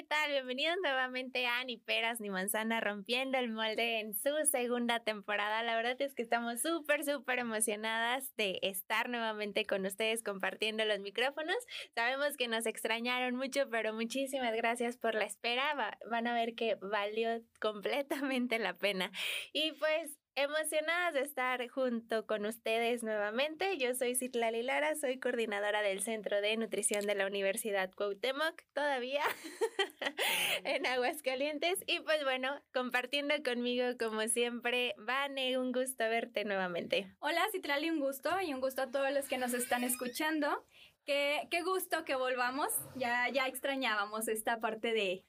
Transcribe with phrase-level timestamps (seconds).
[0.00, 0.30] ¿qué tal?
[0.30, 5.62] Bienvenidos nuevamente a Ni Peras ni Manzana rompiendo el molde en su segunda temporada.
[5.62, 11.00] La verdad es que estamos súper, súper emocionadas de estar nuevamente con ustedes compartiendo los
[11.00, 11.54] micrófonos.
[11.94, 15.98] Sabemos que nos extrañaron mucho, pero muchísimas gracias por la espera.
[16.10, 19.12] van a ver que valió completamente la pena.
[19.52, 23.76] Y pues Emocionadas de estar junto con ustedes nuevamente.
[23.78, 29.22] Yo soy Citlali Lara, soy coordinadora del Centro de Nutrición de la Universidad Cuauhtémoc, todavía
[30.64, 31.82] en Aguascalientes.
[31.86, 37.12] Y pues bueno, compartiendo conmigo como siempre, Vane, un gusto verte nuevamente.
[37.18, 40.64] Hola Citlali, un gusto y un gusto a todos los que nos están escuchando.
[41.04, 42.68] Qué, qué gusto que volvamos.
[42.94, 45.24] Ya, ya extrañábamos esta parte de,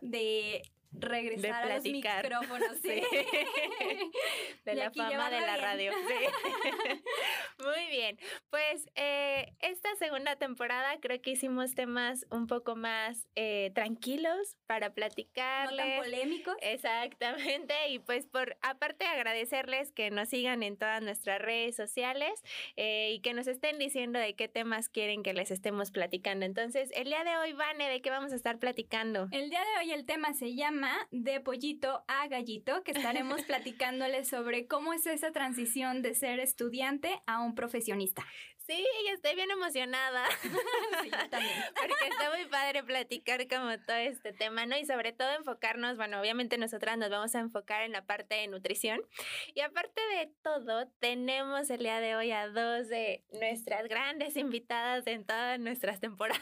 [0.00, 2.78] de regresar a los micrófonos.
[2.82, 3.00] Sí.
[4.64, 5.92] de la fama de la radio.
[7.58, 8.18] Muy bien.
[8.50, 14.94] Pues eh, esta segunda temporada creo que hicimos temas un poco más eh, tranquilos para
[14.94, 15.76] platicarles.
[15.76, 16.56] No tan polémicos.
[16.60, 17.74] Exactamente.
[17.88, 22.32] Y pues por aparte agradecerles que nos sigan en todas nuestras redes sociales
[22.76, 26.46] eh, y que nos estén diciendo de qué temas quieren que les estemos platicando.
[26.46, 29.28] Entonces, el día de hoy, Vane, ¿de qué vamos a estar platicando?
[29.30, 30.79] El día de hoy el tema se llama
[31.10, 37.20] de pollito a gallito, que estaremos platicándoles sobre cómo es esa transición de ser estudiante
[37.26, 38.24] a un profesionista.
[38.70, 40.24] Sí, estoy bien emocionada.
[41.02, 41.54] sí, también.
[41.74, 44.78] Porque está muy padre platicar como todo este tema, ¿no?
[44.78, 48.46] Y sobre todo enfocarnos, bueno, obviamente nosotras nos vamos a enfocar en la parte de
[48.46, 49.00] nutrición.
[49.54, 55.04] Y aparte de todo, tenemos el día de hoy a dos de nuestras grandes invitadas
[55.08, 56.40] en todas nuestras temporadas.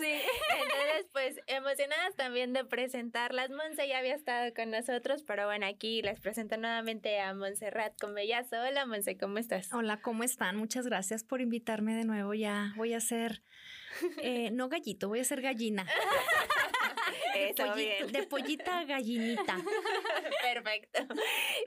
[0.00, 0.12] Sí.
[0.62, 3.48] Entonces, pues emocionadas también de presentarlas.
[3.48, 8.60] Monse ya había estado con nosotros, pero bueno, aquí les presento nuevamente a Montserrat Comellazo.
[8.60, 9.72] Hola, Monse, ¿cómo estás?
[9.72, 10.56] Hola, ¿cómo están?
[10.56, 12.34] Muchas gracias por invitarme de nuevo.
[12.34, 13.42] Ya voy a ser,
[14.22, 15.86] eh, no gallito, voy a ser gallina.
[17.40, 19.56] de, pollita a gallinita.
[20.42, 21.14] Perfecto.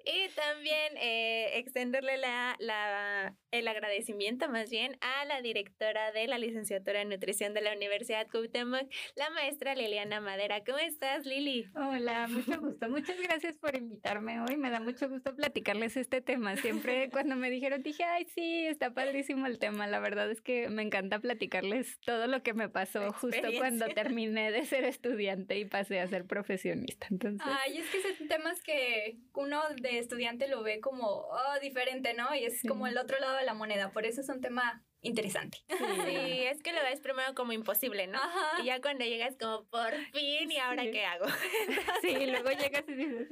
[0.06, 6.38] Y también eh, extenderle la, la, el agradecimiento más bien a la directora de la
[6.38, 10.64] licenciatura en nutrición de la Universidad Cuauhtémoc, la maestra Liliana Madera.
[10.64, 11.70] ¿Cómo estás, Lili?
[11.76, 12.90] Hola, mucho gusto.
[12.90, 14.58] Muchas gracias por invitarme hoy.
[14.58, 16.56] Me da mucho gusto platicarles este tema.
[16.58, 19.88] Siempre cuando me dijeron dije, ay, sí, está padrísimo el tema.
[19.88, 24.52] La verdad es que me encanta platicarles todo lo que me pasó justo cuando terminé
[24.52, 27.08] de ser estudiante y pasé a ser profesionista.
[27.10, 27.42] Entonces...
[27.46, 32.34] Ay, es que son temas que uno de estudiante lo ve como oh, diferente, ¿no?
[32.36, 33.92] Y es como el otro lado de la moneda.
[33.92, 35.60] Por eso es un tema interesante.
[35.68, 35.76] Sí,
[36.50, 38.18] es que lo ves primero como imposible, ¿no?
[38.18, 38.62] Ajá.
[38.62, 41.26] Y ya cuando llegas como por fin, ¿y ahora qué hago?
[42.02, 43.28] sí, y luego llegas y dices,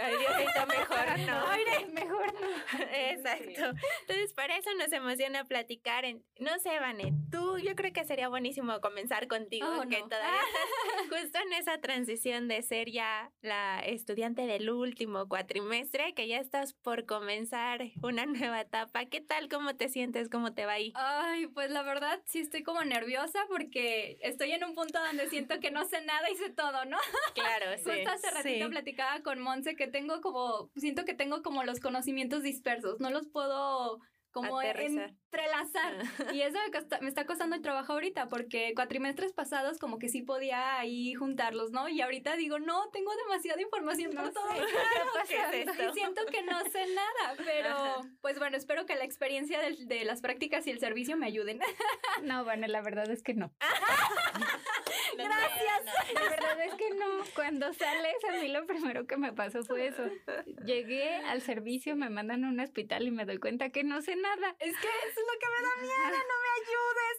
[0.00, 1.46] ay Diosito, mejor no.
[1.48, 2.84] Ay, mejor no.
[2.92, 3.78] Exacto.
[4.00, 6.04] Entonces, para eso nos emociona platicar.
[6.04, 10.40] En, no sé, Vane, tú, yo creo que sería buenísimo comenzar contigo, oh, que todavía
[10.40, 16.38] estás justo en esa transición de ser ya la estudiante del último cuatrimestre, que ya
[16.38, 19.04] estás por comenzar una nueva etapa.
[19.04, 19.48] ¿Qué tal?
[19.48, 20.28] ¿Cómo te sientes?
[20.30, 20.92] ¿Cómo te va ahí?
[20.94, 25.60] Ay, pues la verdad sí estoy como nerviosa porque estoy en un punto donde siento
[25.60, 26.98] que no sé nada y sé todo, ¿no?
[27.34, 27.90] Claro, sí.
[27.90, 32.42] Justo hace ratito platicaba con Monse que tengo como, siento que tengo como los conocimientos
[32.42, 34.00] dispersos, no los puedo
[34.34, 35.94] como entrelazar.
[36.34, 36.58] Y eso
[37.00, 41.70] me, está costando el trabajo ahorita, porque cuatrimestres pasados como que sí podía ahí juntarlos,
[41.70, 41.88] ¿no?
[41.88, 44.48] Y ahorita digo, no, tengo demasiada información por todo.
[44.54, 44.54] y
[45.94, 50.66] siento que no sé nada, pero pues bueno, espero que la experiencia de, las prácticas
[50.66, 51.60] y el servicio me ayuden.
[52.22, 53.52] no, bueno, la verdad es que no.
[55.16, 56.14] Gracias.
[56.14, 57.06] La verdad es que no.
[57.36, 60.02] Cuando sales, a mí lo primero que me pasó fue eso.
[60.64, 64.16] Llegué al servicio, me mandan a un hospital y me doy cuenta que no sé
[64.16, 64.23] nada.
[64.58, 67.16] Es que eso es lo que me da miedo, no me ayudes.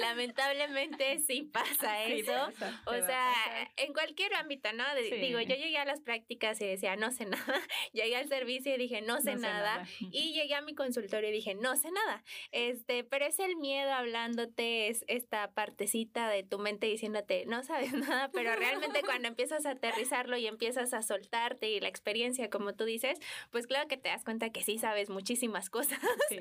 [0.00, 2.48] Lamentablemente sí pasa eso.
[2.86, 3.32] o sea,
[3.76, 4.84] en cualquier ámbito, ¿no?
[4.94, 7.60] Digo, yo llegué a las prácticas y decía, no sé nada.
[7.92, 9.86] llegué al servicio y dije, no sé, nada.
[10.00, 12.22] Y llegué a mi consultorio y dije, no sé nada.
[12.52, 17.92] Este, pero es el miedo hablándote, es esta partecita de tu mente diciéndote, no sabes
[17.92, 22.74] nada, pero realmente cuando empiezas a aterrizarlo y empiezas a soltarte y la experiencia, como
[22.74, 23.18] tú dices,
[23.50, 25.98] pues claro que te das cuenta que sí sabes muchísimas cosas.
[26.28, 26.38] Sí,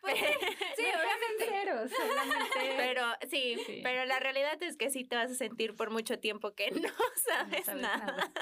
[0.00, 0.16] pues,
[0.76, 1.88] sí obviamente.
[1.96, 6.18] solamente pero sí, pero la realidad es que sí te vas a sentir por mucho
[6.18, 8.32] tiempo que no sabes, nada.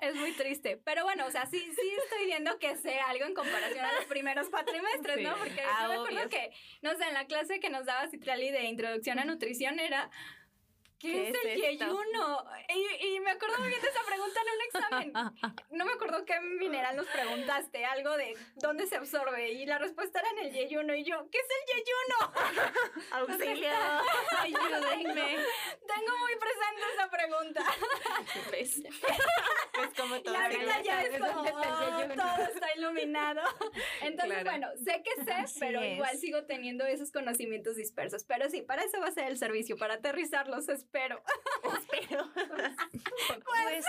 [0.00, 0.76] Es muy triste.
[0.84, 4.04] Pero bueno, o sea, sí, sí estoy viendo que sé algo en comparación a los
[4.04, 5.36] primeros cuatrimestres, ¿no?
[5.36, 6.50] Porque yo me acuerdo que,
[6.82, 10.10] no sé, en la clase que nos daba Citrali de introducción a nutrición era
[10.98, 12.44] ¿Qué, es, el yeyuno?
[12.68, 15.12] Y, y, me acuerdo muy bien de esa pregunta en un examen.
[15.70, 19.52] No me acuerdo qué mineral nos preguntaste, algo de dónde se absorbe.
[19.52, 20.94] Y la respuesta era en el yeyuno.
[20.94, 22.76] Y yo, ¿qué es el yeyuno?
[23.12, 23.68] Auxilio,
[24.40, 25.36] ayúdenme.
[25.86, 27.64] Tengo muy presente esa pregunta.
[28.50, 28.76] ¿Ves?
[28.78, 30.34] Es como todo.
[30.34, 33.42] Y ahorita ya es como, todo está iluminado.
[34.00, 38.24] Entonces, bueno, sé que sé, pero igual sigo teniendo esos conocimientos dispersos.
[38.24, 41.22] Pero sí, para eso va a ser el servicio, para aterrizarlos espero.
[41.90, 42.24] espero.
[43.44, 43.84] pues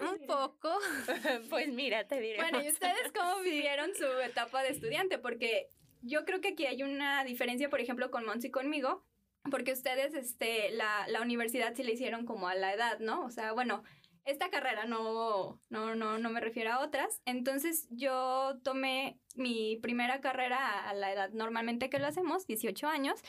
[0.00, 0.78] un poco.
[1.50, 2.38] Pues mira, te diré.
[2.38, 5.18] Bueno, ¿y ustedes cómo vivieron su etapa de estudiante?
[5.18, 5.68] Porque
[6.00, 9.04] yo creo que aquí hay una diferencia, por ejemplo, con Monsi y conmigo,
[9.50, 13.24] porque ustedes, este, la, la universidad sí le hicieron como a la edad, ¿no?
[13.24, 13.82] O sea, bueno,
[14.24, 17.20] esta carrera no, no, no, no me refiero a otras.
[17.24, 23.20] Entonces yo tomé mi primera carrera a la edad normalmente que lo hacemos, 18 años,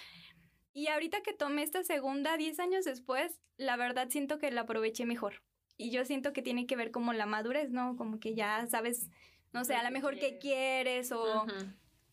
[0.74, 5.06] y ahorita que tomé esta segunda, 10 años después, la verdad siento que la aproveché
[5.06, 5.44] mejor.
[5.78, 7.96] Y yo siento que tiene que ver como la madurez, ¿no?
[7.96, 9.10] Como que ya sabes,
[9.52, 11.46] no sé, a lo mejor qué quieres o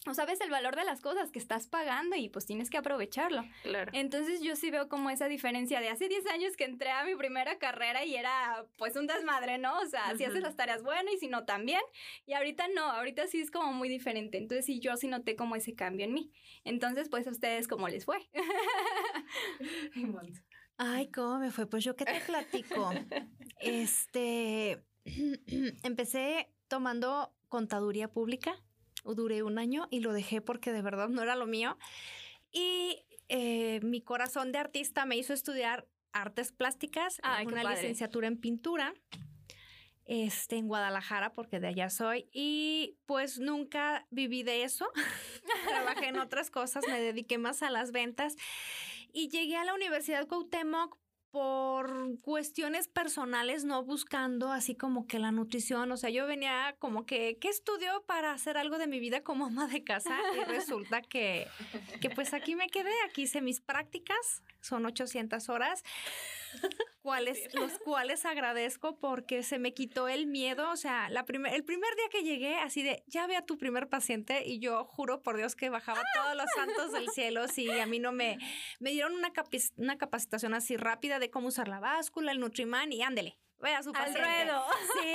[0.06, 3.44] o sabes el valor de las cosas que estás pagando y pues tienes que aprovecharlo.
[3.62, 3.90] Claro.
[3.94, 7.16] Entonces yo sí veo como esa diferencia de hace 10 años que entré a mi
[7.16, 9.78] primera carrera y era pues un desmadre, ¿no?
[9.78, 11.82] O sea, si haces las tareas bueno y si no también.
[12.24, 14.38] Y ahorita no, ahorita sí es como muy diferente.
[14.38, 16.32] Entonces sí, yo sí noté como ese cambio en mí.
[16.64, 18.26] Entonces pues a ustedes cómo les fue.
[20.78, 21.66] Ay, ¿cómo me fue?
[21.66, 22.90] Pues yo qué te platico.
[23.60, 24.82] este,
[25.82, 28.56] empecé tomando contaduría pública
[29.04, 31.78] duré un año y lo dejé porque de verdad no era lo mío.
[32.52, 38.94] Y eh, mi corazón de artista me hizo estudiar artes plásticas, una licenciatura en pintura
[40.10, 44.90] este, en Guadalajara, porque de allá soy, y pues nunca viví de eso.
[45.68, 48.34] Trabajé en otras cosas, me dediqué más a las ventas
[49.12, 50.98] y llegué a la Universidad Cuauhtémoc
[51.30, 57.06] por cuestiones personales, no buscando así como que la nutrición, o sea, yo venía como
[57.06, 60.16] que, ¿qué estudio para hacer algo de mi vida como ama de casa?
[60.36, 61.46] Y resulta que,
[62.00, 65.82] que pues aquí me quedé, aquí hice mis prácticas, son 800 horas,
[67.10, 70.70] cuales, los cuales agradezco porque se me quitó el miedo.
[70.70, 73.58] O sea, la primer, el primer día que llegué, así de, ya ve a tu
[73.58, 77.68] primer paciente y yo juro por Dios que bajaba todos los santos del cielo si
[77.68, 78.38] a mí no me,
[78.78, 79.32] me dieron una,
[79.76, 83.38] una capacitación así rápida de cómo usar la báscula, el Nutriman y ándele.
[83.58, 84.22] Vea su paciente.
[84.22, 84.62] Al
[85.02, 85.12] Sí.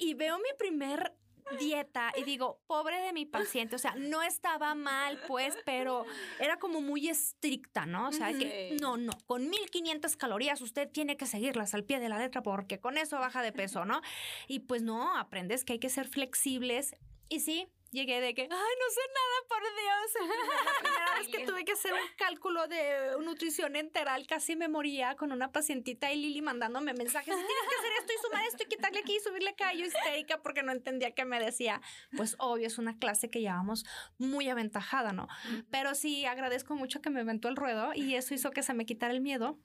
[0.00, 1.12] Y veo mi primer
[1.58, 6.04] dieta y digo, pobre de mi paciente, o sea, no estaba mal, pues, pero
[6.40, 8.08] era como muy estricta, ¿no?
[8.08, 12.08] O sea, que no, no, con 1500 calorías usted tiene que seguirlas al pie de
[12.08, 14.00] la letra porque con eso baja de peso, ¿no?
[14.48, 16.96] Y pues no, aprendes que hay que ser flexibles.
[17.28, 17.66] Y sí,
[17.96, 20.64] llegué de que, ay, no sé nada, por Dios.
[20.64, 25.16] La primera vez que tuve que hacer un cálculo de nutrición enteral, casi me moría
[25.16, 27.34] con una pacientita y Lili mandándome mensajes.
[27.34, 29.72] Tienes que hacer esto y sumar esto y quitarle aquí y subirle acá.
[29.72, 31.80] Yo histérica porque no entendía qué me decía.
[32.16, 33.84] Pues obvio, es una clase que llevamos
[34.18, 35.28] muy aventajada, ¿no?
[35.70, 38.84] Pero sí, agradezco mucho que me inventó el ruedo y eso hizo que se me
[38.84, 39.58] quitara el miedo.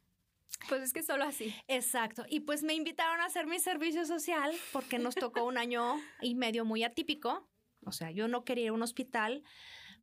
[0.69, 1.53] Pues es que solo así.
[1.67, 2.25] Exacto.
[2.29, 6.35] Y pues me invitaron a hacer mi servicio social porque nos tocó un año y
[6.35, 7.47] medio muy atípico.
[7.85, 9.43] O sea, yo no quería ir a un hospital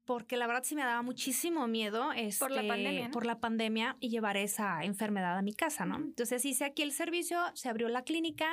[0.04, 2.08] porque la verdad sí me daba muchísimo miedo
[2.38, 5.96] por la este, pandemia, por la pandemia y llevar esa enfermedad a mi casa, ¿no?
[5.96, 8.48] Entonces hice aquí el servicio, se abrió la clínica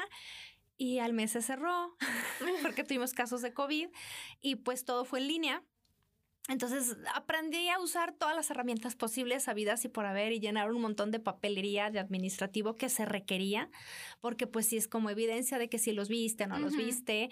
[0.77, 1.95] y al mes se cerró
[2.61, 3.87] porque tuvimos casos de COVID
[4.41, 5.63] y pues todo fue en línea.
[6.47, 10.79] Entonces aprendí a usar todas las herramientas posibles, sabidas y por haber, y llenar un
[10.79, 13.69] montón de papelería de administrativo que se requería,
[14.21, 17.29] porque pues sí es como evidencia de que si los viste, no los viste.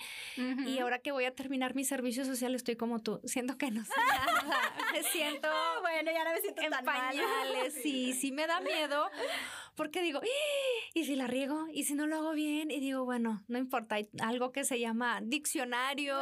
[0.65, 3.85] Y ahora que voy a terminar mi servicio social, estoy como tú, siento que no
[3.85, 4.73] sé nada.
[4.93, 5.47] me siento.
[5.81, 9.11] bueno, ya no me siento en tan pañales, sí, sí me da miedo,
[9.75, 10.21] porque digo,
[10.93, 11.65] ¿y si la riego?
[11.73, 12.71] ¿Y si no lo hago bien?
[12.71, 16.17] Y digo, bueno, no importa, hay algo que se llama diccionario,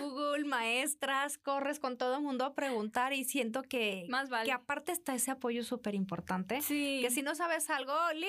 [0.00, 4.46] Google, maestras, corres con todo el mundo a preguntar y siento que, Más vale.
[4.46, 6.60] que aparte está ese apoyo súper importante.
[6.62, 7.00] Sí.
[7.02, 8.26] Que si no sabes algo, Lili,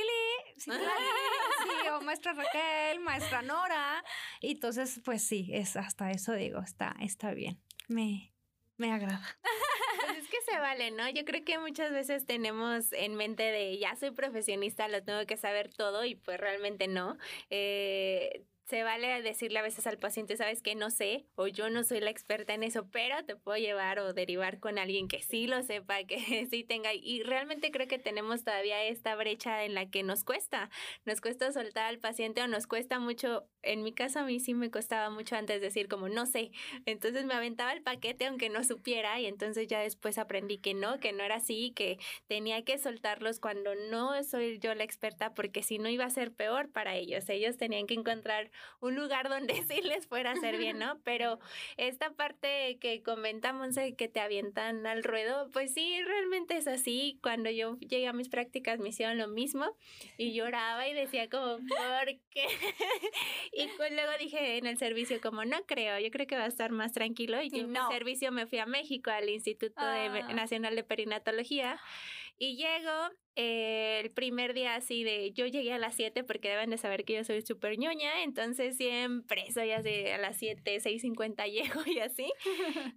[0.57, 0.83] sí, Lili,
[1.63, 4.03] sí, o maestra Raquel, maestra Nora.
[4.39, 7.59] Y entonces, pues sí, es hasta eso digo, está, está bien.
[7.87, 8.33] Me,
[8.77, 9.21] me agrada.
[10.51, 11.09] Se vale, ¿no?
[11.09, 15.37] Yo creo que muchas veces tenemos en mente de ya soy profesionista, lo tengo que
[15.37, 17.17] saber todo y pues realmente no.
[17.49, 21.83] Eh, se vale decirle a veces al paciente, sabes que no sé, o yo no
[21.83, 25.45] soy la experta en eso, pero te puedo llevar o derivar con alguien que sí
[25.45, 26.93] lo sepa, que sí tenga.
[26.93, 30.69] Y realmente creo que tenemos todavía esta brecha en la que nos cuesta,
[31.03, 34.53] nos cuesta soltar al paciente o nos cuesta mucho, en mi caso a mí sí
[34.53, 36.51] me costaba mucho antes decir como no sé,
[36.85, 40.99] entonces me aventaba el paquete aunque no supiera y entonces ya después aprendí que no,
[40.99, 45.63] que no era así, que tenía que soltarlos cuando no soy yo la experta porque
[45.63, 49.53] si no iba a ser peor para ellos, ellos tenían que encontrar un lugar donde
[49.67, 50.99] sí les fuera a hacer bien, ¿no?
[51.03, 51.39] Pero
[51.77, 57.19] esta parte que comentamos que te avientan al ruedo, pues sí, realmente es así.
[57.21, 59.65] Cuando yo llegué a mis prácticas me hicieron lo mismo
[60.17, 62.47] y lloraba y decía como, ¿por qué?
[63.53, 66.71] Y luego dije en el servicio como, no creo, yo creo que va a estar
[66.71, 67.41] más tranquilo.
[67.41, 70.33] Y en mi servicio me fui a México, al Instituto ah.
[70.33, 71.79] Nacional de Perinatología.
[72.37, 76.69] Y llego eh, el primer día así de, yo llegué a las 7 porque deben
[76.69, 81.45] de saber que yo soy súper ñoña, entonces siempre soy así a las 7, 6.50
[81.51, 82.31] llego y así.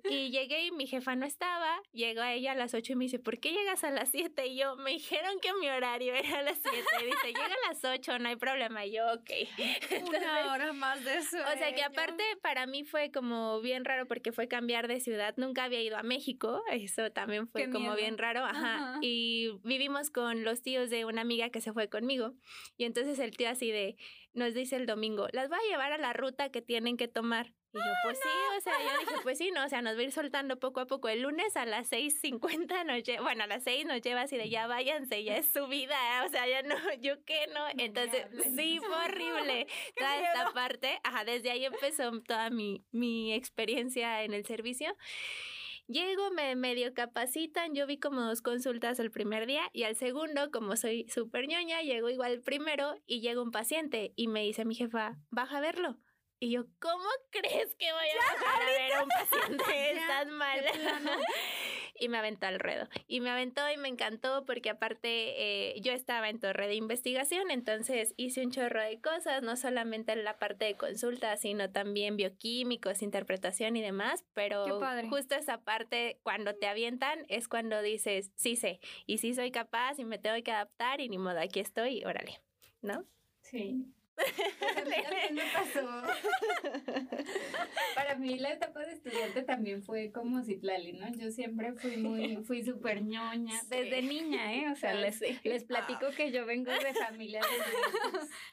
[0.05, 3.05] y llegué y mi jefa no estaba, llegó a ella a las 8 y me
[3.05, 4.47] dice, ¿por qué llegas a las 7?
[4.47, 6.79] Y yo, me dijeron que mi horario era a las 7.
[7.01, 8.85] Y dice, llega a las 8, no hay problema.
[8.85, 9.31] Y yo, ok.
[10.09, 11.39] Una hora más de eso.
[11.39, 15.35] O sea que aparte para mí fue como bien raro porque fue cambiar de ciudad,
[15.37, 18.99] nunca había ido a México, eso también fue como bien raro, ajá.
[19.01, 22.33] Y vivimos con con los tíos de una amiga que se fue conmigo.
[22.79, 23.97] Y entonces el tío así de,
[24.33, 27.53] nos dice el domingo, las voy a llevar a la ruta que tienen que tomar.
[27.75, 30.01] Y yo, pues sí, o sea, yo dije, pues sí, no, o sea, nos va
[30.01, 31.09] a ir soltando poco a poco.
[31.09, 34.49] El lunes a las 6.50 nos lleva, bueno, a las 6 nos lleva así de
[34.49, 37.67] ya váyanse, ya es su vida, o sea, ya no, yo qué no.
[37.77, 38.27] Entonces,
[38.57, 39.67] sí, fue horrible.
[39.97, 44.97] Toda esta parte, ajá, desde ahí empezó toda mi, mi experiencia en el servicio.
[45.87, 50.51] Llego, me medio capacitan, yo vi como dos consultas el primer día y al segundo,
[50.51, 54.75] como soy súper ñoña, llego igual primero y llega un paciente y me dice mi
[54.75, 55.99] jefa, baja a verlo.
[56.41, 59.93] Y yo, ¿cómo crees que voy a bajar a ver a un paciente?
[59.93, 60.61] Estás mal.
[61.99, 62.89] y me aventó al ruedo.
[63.07, 67.51] Y me aventó y me encantó porque aparte eh, yo estaba en torre de investigación,
[67.51, 72.17] entonces hice un chorro de cosas, no solamente en la parte de consulta, sino también
[72.17, 78.57] bioquímicos, interpretación y demás, pero justo esa parte cuando te avientan es cuando dices, sí
[78.57, 82.05] sé, y sí soy capaz y me tengo que adaptar y ni modo, aquí estoy,
[82.05, 82.41] órale,
[82.83, 83.05] ¿no?
[83.41, 83.87] Sí.
[85.33, 86.03] me pasó.
[87.95, 91.13] Para mí la etapa de estudiante también fue como Citlali, ¿no?
[91.15, 94.71] Yo siempre fui muy, fui súper ñoña, desde niña, ¿eh?
[94.71, 97.47] O sea, les, les platico que yo vengo de familia de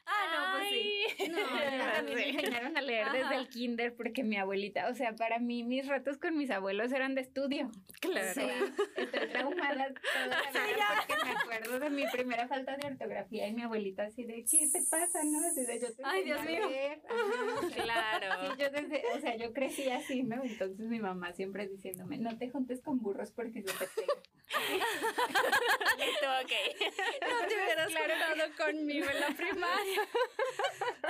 [0.06, 1.28] Ah, no, pues sí.
[1.30, 5.14] No, a mí me enseñaron a leer desde el kinder porque mi abuelita, o sea,
[5.14, 7.70] para mí mis ratos con mis abuelos eran de estudio.
[8.00, 8.32] Claro.
[8.34, 8.48] Sí.
[8.96, 13.52] Estoy traumada toda la vida porque me acuerdo de mi primera falta de ortografía y
[13.52, 15.51] mi abuelita así de, ¿qué te pasa, no?
[16.04, 16.68] Ay, Dios mío.
[17.74, 18.56] claro.
[18.56, 20.42] yo desde, o sea, yo crecí así, ¿no?
[20.42, 24.12] Entonces mi mamá siempre diciéndome, no te juntes con burros porque se te pega.
[26.42, 26.52] ok.
[27.22, 28.52] No te hubieras claro.
[28.56, 30.02] conmigo en la primaria.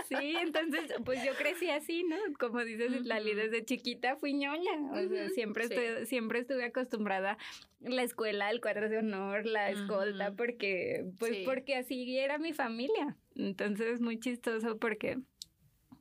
[0.08, 2.16] Sí, entonces, pues yo crecí así, ¿no?
[2.38, 4.92] Como dices, Lali, desde chiquita fui ñoña.
[4.92, 7.38] O sea, siempre, estuve, siempre estuve acostumbrada
[7.80, 13.16] la escuela, el cuadro de honor, la escolta, porque, pues porque así era mi familia.
[13.36, 15.20] Entonces es muy chistoso porque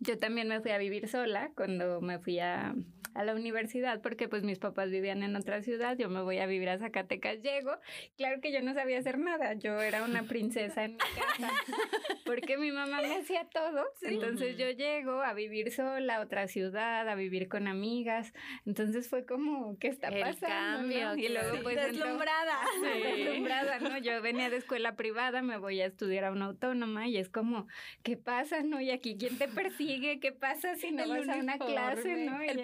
[0.01, 2.73] yo también me fui a vivir sola cuando me fui a,
[3.13, 6.45] a la universidad porque pues mis papás vivían en otra ciudad, yo me voy a
[6.45, 7.71] vivir a Zacatecas, llego,
[8.17, 11.51] claro que yo no sabía hacer nada, yo era una princesa en mi casa,
[12.25, 17.07] porque mi mamá me hacía todo, entonces yo llego a vivir sola a otra ciudad,
[17.07, 18.33] a vivir con amigas,
[18.65, 21.15] entonces fue como, ¿qué está pasando?
[21.15, 21.75] Y luego pues...
[21.75, 22.59] Deslumbrada.
[22.81, 23.97] deslumbrada, ¿no?
[23.97, 27.67] Yo venía de escuela privada, me voy a estudiar a una autónoma y es como,
[28.03, 28.79] ¿qué pasa, no?
[28.79, 29.90] Y aquí, ¿quién te persigue?
[29.99, 32.41] ¿Qué pasa si no vas a una clase, no?
[32.41, 32.63] el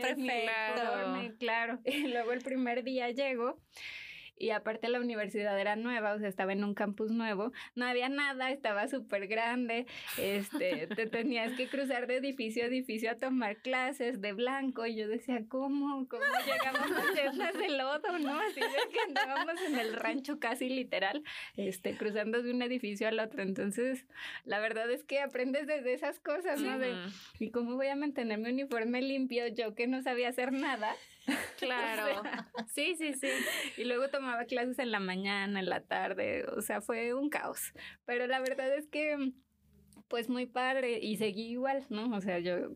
[0.73, 1.35] Claro.
[1.37, 1.79] claro.
[1.85, 3.59] Y luego el primer día llego
[4.37, 8.09] y aparte la universidad era nueva, o sea, estaba en un campus nuevo, no había
[8.09, 9.85] nada, estaba súper grande,
[10.17, 14.95] este, te tenías que cruzar de edificio a edificio a tomar clases de blanco y
[14.95, 16.07] yo decía, ¿cómo?
[16.07, 18.39] ¿Cómo llegamos a llenas de lodo, no?
[18.39, 21.23] Así de que andábamos en el rancho casi literal,
[21.55, 24.05] este, cruzando de un edificio al otro, entonces
[24.45, 26.77] la verdad es que aprendes desde esas cosas, ¿no?
[26.77, 26.95] De,
[27.39, 30.95] ¿y cómo voy a mantener mi uniforme limpio yo que no sabía hacer nada?
[31.57, 32.21] Claro.
[32.73, 33.29] sí, sí, sí.
[33.77, 37.73] Y luego tomaba clases en la mañana, en la tarde, o sea, fue un caos.
[38.05, 39.33] Pero la verdad es que,
[40.07, 42.15] pues muy padre y seguí igual, ¿no?
[42.15, 42.69] O sea, yo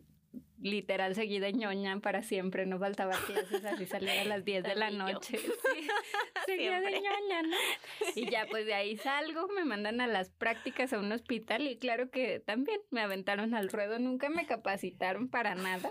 [0.60, 4.90] literal seguida ñoña para siempre, no faltaba clases, así salía a las 10 de la
[4.90, 5.38] noche.
[6.44, 7.56] Sí, seguía de ñoña, ¿no?
[8.16, 11.78] Y ya pues de ahí salgo, me mandan a las prácticas a un hospital y
[11.78, 15.88] claro que también me aventaron al ruedo, nunca me capacitaron para nada.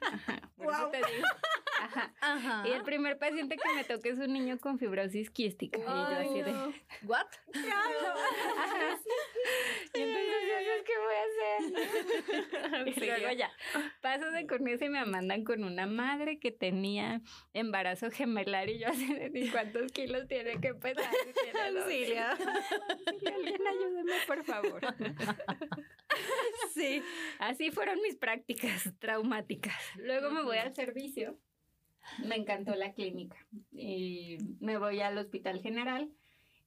[0.00, 0.40] Ajá,
[0.90, 1.26] te digo.
[2.20, 2.64] Ajá.
[2.66, 5.78] Y el primer paciente que me toque es un niño con fibrosis quística.
[5.78, 6.52] y yo así de,
[7.06, 7.26] ¿what?
[9.94, 12.86] Y entonces, ¿qué voy a hacer?
[12.96, 13.50] y luego ya,
[14.00, 17.20] paso de con eso y me mandan con una madre que tenía
[17.52, 21.04] embarazo gemelar y yo así de, ¿cuántos kilos tiene que pesar?
[21.68, 22.22] Auxilio.
[22.24, 24.80] Alguien ayúdeme, por favor.
[26.74, 27.02] sí,
[27.38, 29.74] así fueron mis prácticas traumáticas.
[29.96, 31.38] Luego me voy al servicio
[32.24, 33.36] me encantó la clínica
[33.72, 36.10] y me voy al hospital general.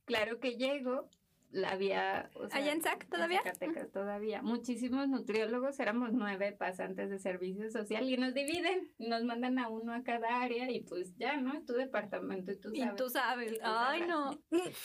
[0.06, 1.10] Claro que llego,
[1.52, 2.30] la había...
[2.36, 3.42] O ¿Allá en SAC todavía?
[3.60, 4.42] En todavía.
[4.42, 9.94] Muchísimos nutriólogos, éramos nueve pasantes de servicio social y nos dividen, nos mandan a uno
[9.94, 11.64] a cada área y pues ya, ¿no?
[11.66, 12.94] Tu departamento y tú sabes.
[12.94, 13.60] Y tú sabes.
[13.64, 14.40] Ay, no.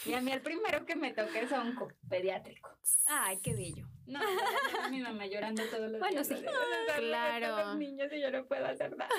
[0.07, 2.71] Y a mí el primero que me toca es onco, pediátrico.
[3.07, 3.87] Ay, qué bello.
[4.07, 4.21] No,
[4.91, 6.29] mi mamá llorando todos los bueno, días.
[6.29, 6.97] Bueno, sí.
[6.99, 7.57] Claro.
[7.57, 9.11] Los niños y yo no puedo hacer nada.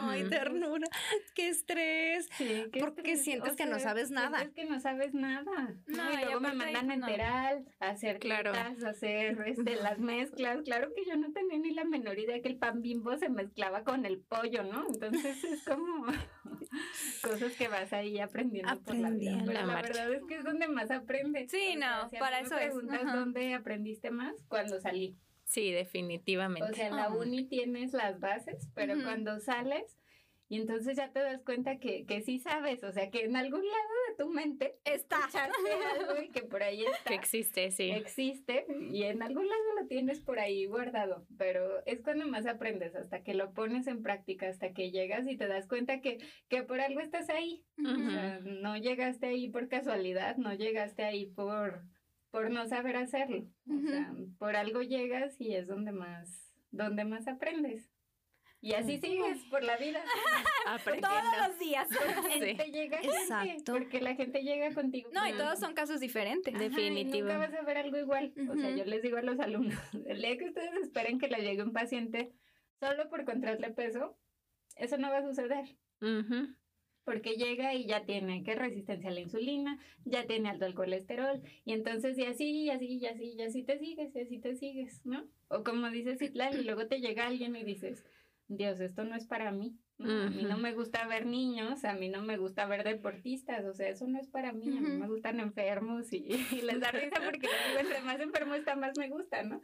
[0.00, 0.88] Ay, ternura.
[1.34, 2.28] Qué estrés.
[2.32, 4.42] Sí, qué Porque sientes que no sabes nada.
[4.42, 5.74] Es que no sabes nada.
[5.86, 8.52] No, y luego me mandan a enterar, a hacer claro.
[8.52, 10.62] a hacer este, las mezclas.
[10.64, 13.84] Claro que yo no tenía ni la menor idea que el pan bimbo se mezclaba
[13.84, 14.86] con el pollo, ¿no?
[14.88, 16.06] Entonces es como
[17.22, 19.38] cosas que vas ahí aprendiendo, por la vida.
[19.46, 21.50] Pero la, verdad es que es donde más aprendes.
[21.50, 22.74] Sí, no, para eso es.
[22.74, 25.16] dónde aprendiste más cuando salí.
[25.44, 26.70] Sí, definitivamente.
[26.70, 29.96] O sea, en la uni tienes las bases, pero cuando sales,
[30.48, 33.64] y entonces ya te das cuenta que, que sí sabes, o sea, que en algún
[33.64, 37.10] lado de tu mente está algo y que por ahí está.
[37.10, 37.90] Que existe, sí.
[37.90, 42.94] Existe y en algún lado lo tienes por ahí guardado, pero es cuando más aprendes,
[42.94, 46.18] hasta que lo pones en práctica, hasta que llegas y te das cuenta que,
[46.48, 47.64] que por algo estás ahí.
[47.78, 51.82] O sea, no llegaste ahí por casualidad, no llegaste ahí por
[52.36, 53.46] por no saber hacerlo.
[53.66, 57.90] O sea, por algo llegas y es donde más, donde más aprendes.
[58.60, 60.04] Y así sigues por la vida.
[60.84, 61.88] Todos los días.
[62.28, 63.72] Gente llega Exacto.
[63.72, 65.08] porque la gente llega contigo.
[65.14, 66.52] No, y todos son casos diferentes.
[66.58, 67.26] Definitivo.
[67.26, 68.34] nunca vas a ver algo igual.
[68.50, 71.38] O sea, yo les digo a los alumnos, el día que ustedes esperen que le
[71.38, 72.34] llegue un paciente
[72.78, 74.18] solo por contrarle peso,
[74.74, 75.74] eso no va a suceder
[77.06, 81.40] porque llega y ya tiene que resistencia a la insulina, ya tiene alto el colesterol,
[81.64, 84.56] y entonces y así, y así, y así, y así te sigues, y así te
[84.56, 85.24] sigues, ¿no?
[85.48, 88.04] O como dices Itlal, y luego te llega alguien y dices,
[88.48, 89.76] Dios, esto no es para mí.
[89.98, 93.72] A mí no me gusta ver niños, a mí no me gusta ver deportistas, o
[93.72, 96.20] sea, eso no es para mí, a mí me gustan enfermos y,
[96.62, 97.48] les da risa porque
[97.80, 99.62] entre más enfermo está, más me gusta, ¿no?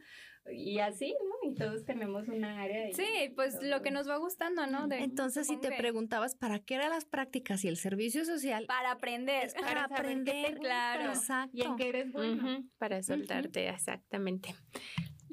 [0.51, 1.51] Y así, ¿no?
[1.51, 2.91] Y todos tenemos una área.
[2.93, 4.87] sí, pues lo que nos va gustando, ¿no?
[4.91, 8.65] Entonces, si te preguntabas para qué eran las prácticas y el servicio social.
[8.65, 9.53] Para aprender.
[9.53, 11.11] para, aprender, claro.
[11.11, 11.55] Exacto.
[11.55, 12.63] Y en qué eres bueno.
[12.79, 14.55] Para soltarte, exactamente.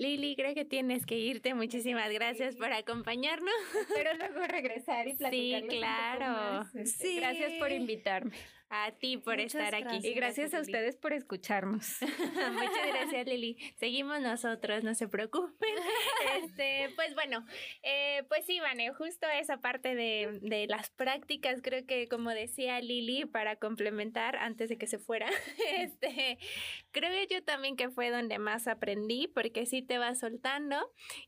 [0.01, 1.53] Lili, creo que tienes que irte.
[1.53, 3.53] Muchísimas gracias por acompañarnos.
[3.95, 5.61] Pero luego regresar y platicar.
[5.61, 6.67] Sí, claro.
[6.75, 7.17] Este, sí.
[7.17, 8.33] Gracias por invitarme.
[8.72, 9.98] A ti por estar aquí.
[10.06, 11.98] Y gracias, a ustedes por escucharnos.
[12.52, 13.56] Muchas gracias, Lili.
[13.76, 15.50] Seguimos nosotros, no se preocupen.
[16.40, 17.44] Este, pues bueno,
[17.83, 22.80] eh, pues sí, Vane, justo esa parte de, de, las prácticas, creo que como decía
[22.80, 25.28] Lili, para complementar antes de que se fuera,
[25.76, 26.38] este,
[26.92, 30.76] creo yo también que fue donde más aprendí, porque sí te vas soltando.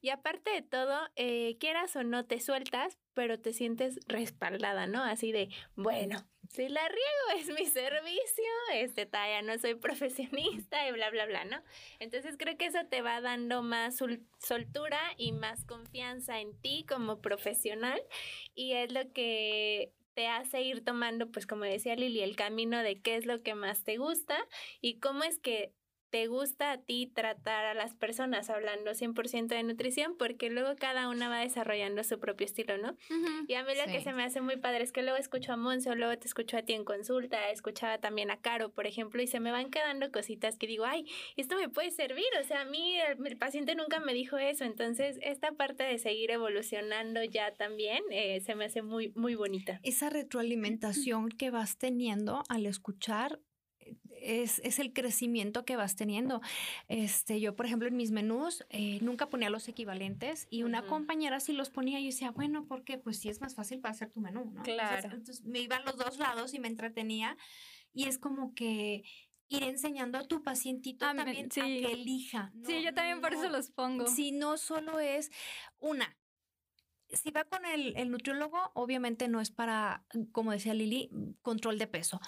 [0.00, 5.02] Y aparte de todo, eh, quieras o no te sueltas, pero te sientes respaldada, ¿no?
[5.02, 10.92] Así de, bueno, si la riego es mi servicio, este, talla, no soy profesionista y
[10.92, 11.62] bla, bla, bla, ¿no?
[11.98, 13.96] Entonces creo que eso te va dando más
[14.38, 18.00] soltura y más confianza en ti como profesional
[18.54, 23.00] y es lo que te hace ir tomando, pues como decía Lili, el camino de
[23.00, 24.36] qué es lo que más te gusta
[24.82, 25.72] y cómo es que
[26.12, 31.08] te gusta a ti tratar a las personas hablando 100% de nutrición, porque luego cada
[31.08, 32.98] una va desarrollando su propio estilo, ¿no?
[33.48, 35.56] Y a mí lo que se me hace muy padre es que luego escucho a
[35.56, 39.26] Monzo, luego te escucho a ti en consulta, escuchaba también a Caro, por ejemplo, y
[39.26, 41.06] se me van quedando cositas que digo, ay,
[41.38, 45.18] esto me puede servir, o sea, a mí el, paciente nunca me dijo eso, entonces
[45.22, 49.80] esta parte de seguir evolucionando ya también eh, se me hace muy, muy bonita.
[49.82, 53.40] Esa retroalimentación que vas teniendo al escuchar
[54.22, 56.40] es, es, el crecimiento que vas teniendo.
[56.88, 61.40] Este, yo, por ejemplo, en mis menús eh, nunca ponía los equivalentes y una compañera
[61.40, 64.20] sí los ponía y decía, bueno, porque pues sí es más fácil para hacer tu
[64.20, 64.62] menú, ¿no?
[64.62, 65.10] Claro.
[65.12, 67.36] Entonces, me iban los dos lados y me entretenía
[67.92, 69.02] y es como que
[69.48, 72.52] ir enseñando a tu pacientito también a que elija.
[72.64, 74.06] Sí, yo también por eso los pongo.
[74.06, 75.30] Si no solo es
[75.78, 76.16] una,
[77.12, 81.10] si va con el, el, nutriólogo, obviamente no es para, como decía Lili,
[81.42, 82.20] control de peso.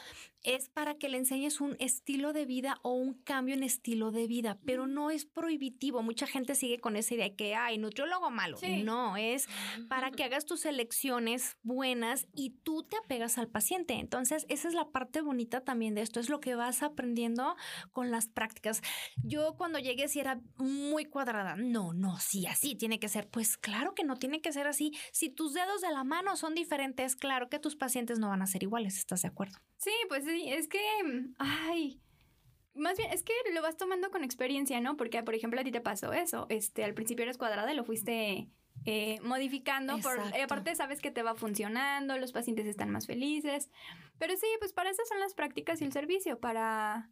[0.45, 4.27] Es para que le enseñes un estilo de vida o un cambio en estilo de
[4.27, 6.03] vida, pero no es prohibitivo.
[6.03, 8.59] Mucha gente sigue con esa idea de que, hay nutriólogo malo.
[8.85, 9.49] No, es
[9.89, 13.95] para que hagas tus elecciones buenas y tú te apegas al paciente.
[13.95, 17.57] Entonces, esa es la parte bonita también de esto, es lo que vas aprendiendo
[17.93, 18.83] con las prácticas.
[19.23, 21.57] Yo cuando llegué si era muy cuadrada.
[21.57, 23.29] No, no, sí, así tiene que ser.
[23.29, 24.93] Pues claro que no tiene que ser así.
[25.13, 28.47] Si tus dedos de la mano son diferentes, claro que tus pacientes no van a
[28.47, 29.59] ser iguales, ¿estás de acuerdo?
[29.77, 30.81] Sí, pues sí, es que,
[31.39, 32.01] ay,
[32.75, 34.97] más bien, es que lo vas tomando con experiencia, ¿no?
[34.97, 36.47] Porque, por ejemplo, a ti te pasó eso.
[36.49, 38.49] Este, al principio eres cuadrada y lo fuiste
[38.85, 39.99] eh, modificando.
[40.01, 43.71] Por, eh, aparte, sabes que te va funcionando, los pacientes están más felices.
[44.19, 47.11] Pero sí, pues para eso son las prácticas y el servicio, para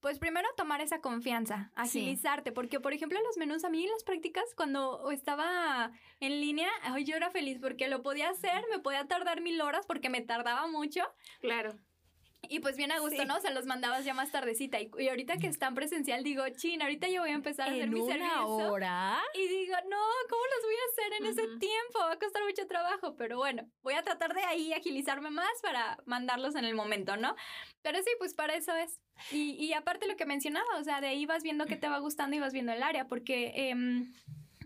[0.00, 4.02] pues primero tomar esa confianza, agilizarte, porque por ejemplo los menús, a mí en las
[4.02, 6.70] prácticas, cuando estaba en línea,
[7.04, 10.66] yo era feliz porque lo podía hacer, me podía tardar mil horas porque me tardaba
[10.68, 11.02] mucho.
[11.40, 11.74] Claro.
[12.48, 13.36] Y pues bien a gusto, ¿no?
[13.36, 14.78] O sea, los mandabas ya más tardecita.
[14.80, 18.04] Y, ahorita que están presencial, digo, chin, ahorita yo voy a empezar a hacer mi
[18.06, 18.46] servicio.
[18.46, 19.22] hora?
[19.34, 21.98] Y digo, no, ¿cómo los voy a hacer en ese tiempo?
[21.98, 23.14] Va a costar mucho trabajo.
[23.16, 27.36] Pero bueno, voy a tratar de ahí agilizarme más para mandarlos en el momento, ¿no?
[27.82, 29.00] Pero sí, pues para eso es.
[29.30, 31.98] Y, y aparte lo que mencionaba, o sea, de ahí vas viendo qué te va
[31.98, 34.12] gustando y vas viendo el área, porque em,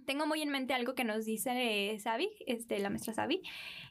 [0.04, 1.98] tengo muy en mente algo que nos dice eh,
[2.46, 3.42] este, la maestra Sabi,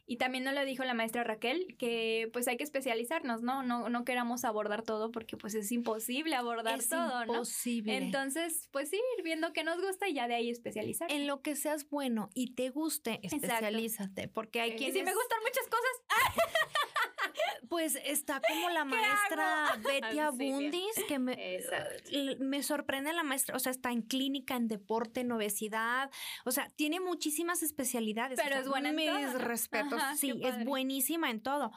[0.06, 3.62] y también nos lo dijo la maestra Raquel, que pues hay que especializarnos, ¿no?
[3.62, 7.32] No, no queramos abordar todo porque pues es imposible abordar todo, ¿no?
[7.32, 7.96] Imposible.
[7.96, 11.10] Entonces, pues sí, ir viendo qué nos gusta y ya de ahí especializar.
[11.10, 14.94] En lo que seas bueno y te guste, especialízate, porque hay quienes...
[14.94, 16.53] Y si me gustan muchas cosas...
[17.74, 21.58] Pues está como la maestra Betty Abundis, que me,
[22.38, 26.08] me sorprende la maestra, o sea, está en clínica, en deporte, en obesidad,
[26.44, 28.38] o sea, tiene muchísimas especialidades.
[28.40, 31.72] Pero es buena en Mis respetos, sí, es buenísima en todo.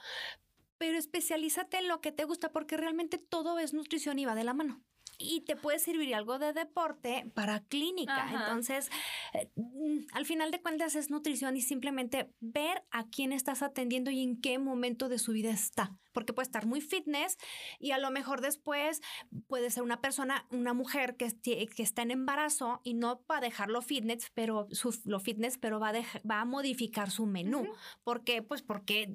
[0.78, 4.44] Pero especialízate en lo que te gusta porque realmente todo es nutrición y va de
[4.44, 4.84] la mano
[5.17, 8.30] y te puede servir algo de deporte para clínica.
[8.32, 8.89] Entonces,
[9.34, 14.12] eh, mm, al final de cuentas es nutrición y simplemente ver a quién estás atendiendo
[14.12, 17.38] y en qué momento de su vida está porque puede estar muy fitness
[17.80, 19.03] y a lo mejor después
[19.47, 23.39] puede ser una persona, una mujer que, que está en embarazo y no va a
[23.39, 25.93] dejarlo fitness, pero su, lo fitness, pero va a,
[26.27, 27.67] va a modificar su menú.
[28.03, 28.41] ¿Por qué?
[28.41, 29.08] Pues porque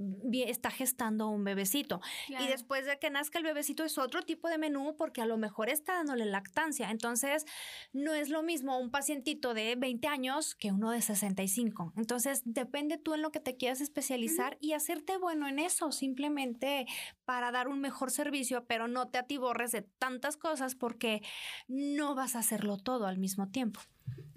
[0.47, 2.01] está gestando un bebecito.
[2.29, 5.39] Y después de que nazca el bebecito es otro tipo de menú porque a lo
[5.39, 6.93] mejor está dándole lactancia.
[6.93, 7.47] Entonces,
[7.93, 11.95] no es lo mismo un pacientito de 20 años que uno de 65.
[11.97, 15.91] Entonces, depende tú en lo que te quieras especializar y hacerte bueno en eso.
[15.91, 16.87] Simplemente
[17.25, 21.23] para dar un mejor servicio, pero no te atiborres de tantas cosas porque
[21.69, 23.81] no vas a hacerlo todo al mismo tiempo.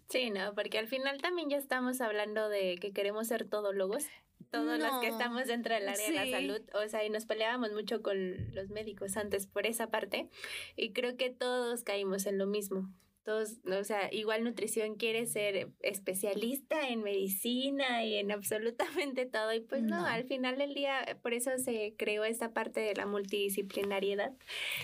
[0.10, 4.06] Sí, no, porque al final también ya estamos hablando de que queremos ser todólogos
[4.52, 7.74] todos los que estamos dentro del área de la salud, o sea, y nos peleábamos
[7.74, 10.30] mucho con los médicos antes por esa parte,
[10.76, 12.90] y creo que todos caímos en lo mismo
[13.26, 19.52] todos, o sea, igual nutrición quiere ser especialista en medicina y en absolutamente todo.
[19.54, 23.06] Y pues no, al final del día, por eso se creó esta parte de la
[23.06, 24.32] multidisciplinariedad.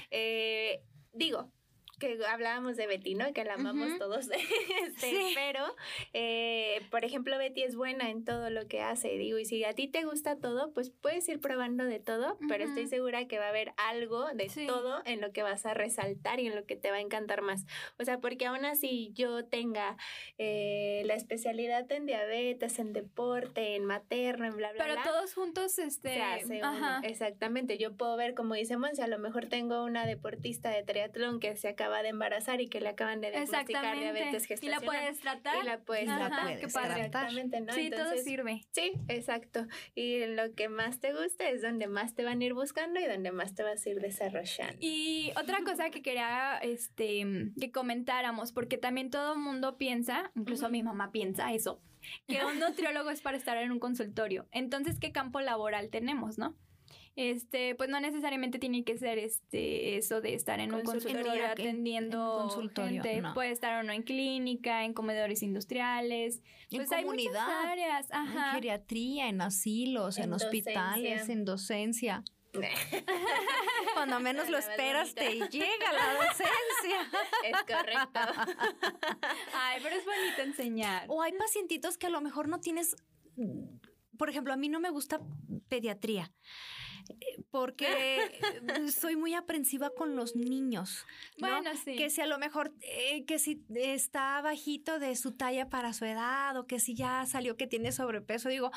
[0.10, 0.82] Eh,
[1.14, 1.52] digo,
[2.02, 3.32] que hablábamos de Betty, ¿no?
[3.32, 4.28] Que la amamos todos,
[4.86, 5.64] este, pero,
[6.14, 9.74] eh, por ejemplo, Betty es buena en todo lo que hace, digo, y si a
[9.74, 13.46] ti te gusta todo, pues puedes ir probando de todo, pero estoy segura que va
[13.46, 16.76] a haber algo de todo en lo que vas a resaltar y en lo que
[16.76, 17.66] te va a encantar más.
[18.00, 19.96] O sea, porque aún así yo tenga
[20.40, 25.78] eh, la especialidad en diabetes, en deporte, en materno, en bla, bla, pero todos juntos,
[25.78, 26.20] este...
[27.04, 31.40] exactamente, yo puedo ver, como dice Monse, a lo mejor tengo una deportista de triatlón
[31.40, 34.82] que se acaba de embarazar y que le acaban de diagnosticar diabetes gestacional.
[34.82, 35.64] Y la puedes tratar.
[35.64, 36.60] Y la puedes tratar.
[36.60, 37.06] Qué padre.
[37.06, 37.74] Exactamente, ¿no?
[37.74, 38.66] Sí, todo sirve.
[38.72, 39.68] Sí, exacto.
[39.96, 43.06] Y lo que más te gusta es donde más te van a ir buscando y
[43.06, 44.78] donde más te vas a ir desarrollando.
[44.80, 50.70] Y otra cosa que quería este, que comentáramos, porque también todo el mundo piensa, incluso
[50.70, 51.82] mi mamá piensa eso,
[52.28, 54.48] que un nutriólogo es para estar en un consultorio.
[54.52, 56.56] Entonces, ¿qué campo laboral tenemos, no?
[57.16, 62.50] Este, pues no necesariamente tiene que ser este eso de estar en un consultorio atendiendo
[62.74, 67.06] gente, puede estar uno en clínica, en comedores industriales, en pues hay
[67.66, 68.48] áreas, Ajá.
[68.48, 72.24] en geriatría, en asilos, en, hospitales, en docencia.
[73.94, 77.10] Cuando menos lo esperas te llega la docencia.
[77.46, 78.20] Es correcto.
[79.54, 81.06] Ay, pero es bonito enseñar.
[81.08, 82.96] O hay pacientitos que a lo mejor no tienes,
[84.18, 85.22] por ejemplo, a mí no me gusta
[85.70, 86.32] pediatría
[87.50, 88.18] porque
[88.92, 91.06] soy muy aprensiva con los niños.
[91.38, 91.96] Bueno, sí.
[91.96, 96.06] Que si a lo mejor, eh, que si está bajito de su talla para su
[96.06, 98.72] edad o que si ya salió que tiene sobrepeso, digo,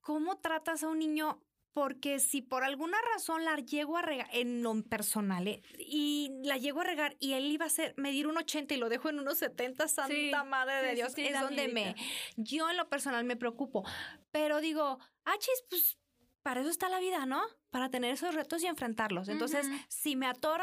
[0.00, 1.42] ¿cómo tratas a un niño
[1.76, 5.62] porque si por alguna razón la llego a regar, en lo personal, ¿eh?
[5.78, 8.88] y la llego a regar y él iba a ser, medir un 80 y lo
[8.88, 11.94] dejo en unos 70, santa madre de Dios, es donde me,
[12.38, 13.84] yo en lo personal me preocupo.
[14.30, 15.98] Pero digo, ah, chis, pues
[16.46, 17.42] para eso está la vida, ¿no?
[17.70, 19.28] Para tener esos retos y enfrentarlos.
[19.28, 20.62] Entonces, si me atoro,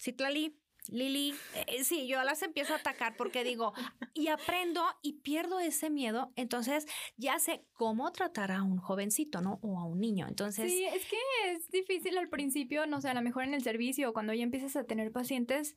[0.00, 1.34] Citlali, Lili,
[1.66, 3.72] eh, sí, yo las empiezo a atacar porque digo,
[4.14, 6.86] y aprendo y pierdo ese miedo, entonces
[7.16, 9.58] ya sé cómo tratar a un jovencito, ¿no?
[9.62, 10.28] O a un niño.
[10.28, 10.70] Entonces...
[10.70, 11.16] Sí, es que
[11.50, 14.76] es difícil al principio, no sé, a lo mejor en el servicio, cuando ya empiezas
[14.76, 15.74] a tener pacientes,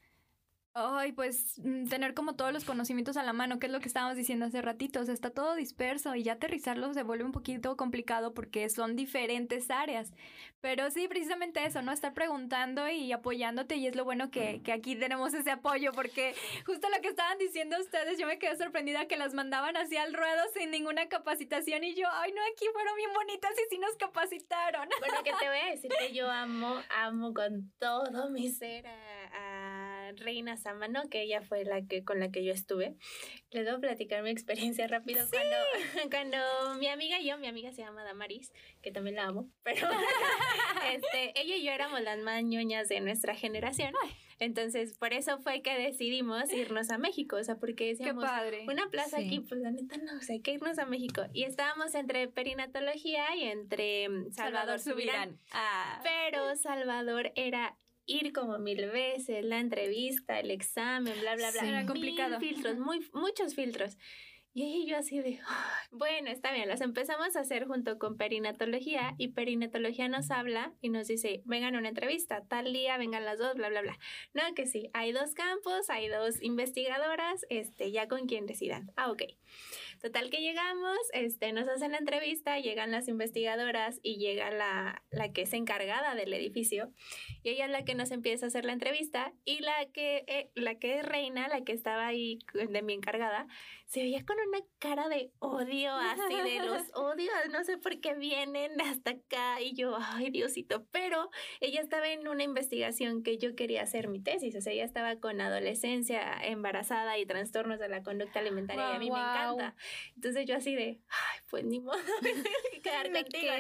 [0.74, 3.90] Ay, pues mm, tener como todos los conocimientos a la mano, que es lo que
[3.90, 7.34] estábamos diciendo hace ratito, o sea, está todo disperso y ya aterrizarlo se vuelve un
[7.34, 10.14] poquito complicado porque son diferentes áreas.
[10.62, 11.92] Pero sí, precisamente eso, ¿no?
[11.92, 16.36] Estar preguntando y apoyándote y es lo bueno que, que aquí tenemos ese apoyo porque
[16.66, 20.14] justo lo que estaban diciendo ustedes, yo me quedé sorprendida que las mandaban así al
[20.14, 23.96] ruedo sin ninguna capacitación y yo, ay, no, aquí fueron bien bonitas y sí nos
[23.98, 24.88] capacitaron.
[25.00, 29.81] Bueno, que te voy a decir que yo amo, amo con todo mi ser a,
[30.18, 32.96] Reina Samano, que ella fue la que con la que yo estuve.
[33.52, 37.72] Les voy a platicar mi experiencia rápido cuando, cuando mi amiga y yo, mi amiga
[37.72, 39.88] se llama Damaris, que también la amo, pero
[40.94, 43.94] este, ella y yo éramos las más ñoñas de nuestra generación.
[44.42, 48.26] Entonces, por eso fue que decidimos irnos a México, o sea, porque decíamos,
[48.68, 51.22] una plaza aquí, pues la neta no, o sea, hay que irnos a México.
[51.32, 55.38] Y estábamos entre perinatología y entre mm, Salvador, Subirán.
[55.52, 56.02] Ah.
[56.04, 57.78] Pero Salvador era
[58.12, 61.68] ir como mil veces, la entrevista, el examen, bla, bla, bla.
[61.68, 62.40] era complicado.
[62.40, 63.98] filtros, muy, muchos filtros.
[64.54, 65.40] Y yo así de,
[65.92, 70.90] bueno, está bien, las empezamos a hacer junto con perinatología y perinatología nos habla y
[70.90, 73.98] nos dice, vengan a una entrevista, tal día, vengan las dos, bla, bla, bla.
[74.34, 78.92] No, que sí, hay dos campos, hay dos investigadoras, este, ya con quien decidan.
[78.98, 79.24] Ah, ok.
[80.02, 85.32] Total que llegamos, este, nos hacen la entrevista, llegan las investigadoras y llega la, la
[85.32, 86.92] que es encargada del edificio
[87.44, 90.50] y ella es la que nos empieza a hacer la entrevista y la que, eh,
[90.56, 93.48] la que es reina, la que estaba ahí de mi encargada,
[93.92, 98.14] se veía con una cara de odio, así de los odios, no sé por qué
[98.14, 103.54] vienen hasta acá y yo, ay Diosito, pero ella estaba en una investigación que yo
[103.54, 108.02] quería hacer mi tesis, o sea, ella estaba con adolescencia embarazada y trastornos de la
[108.02, 109.76] conducta alimentaria y a mí me encanta.
[110.16, 112.00] Entonces yo así de, ay, pues ni modo,
[112.84, 113.52] quedar contigo,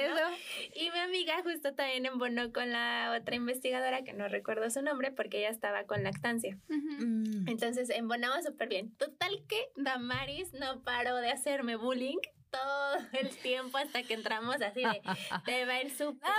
[0.76, 5.12] Y mi amiga justo también embonó con la otra investigadora que no recuerdo su nombre
[5.12, 6.58] porque ella estaba con lactancia.
[6.70, 7.50] Mm.
[7.50, 8.96] Entonces embonamos súper bien.
[8.96, 10.21] Total que Damar
[10.54, 12.20] no paró de hacerme bullying
[12.52, 15.02] todo el tiempo hasta que entramos así de
[15.46, 16.30] te va a ir súper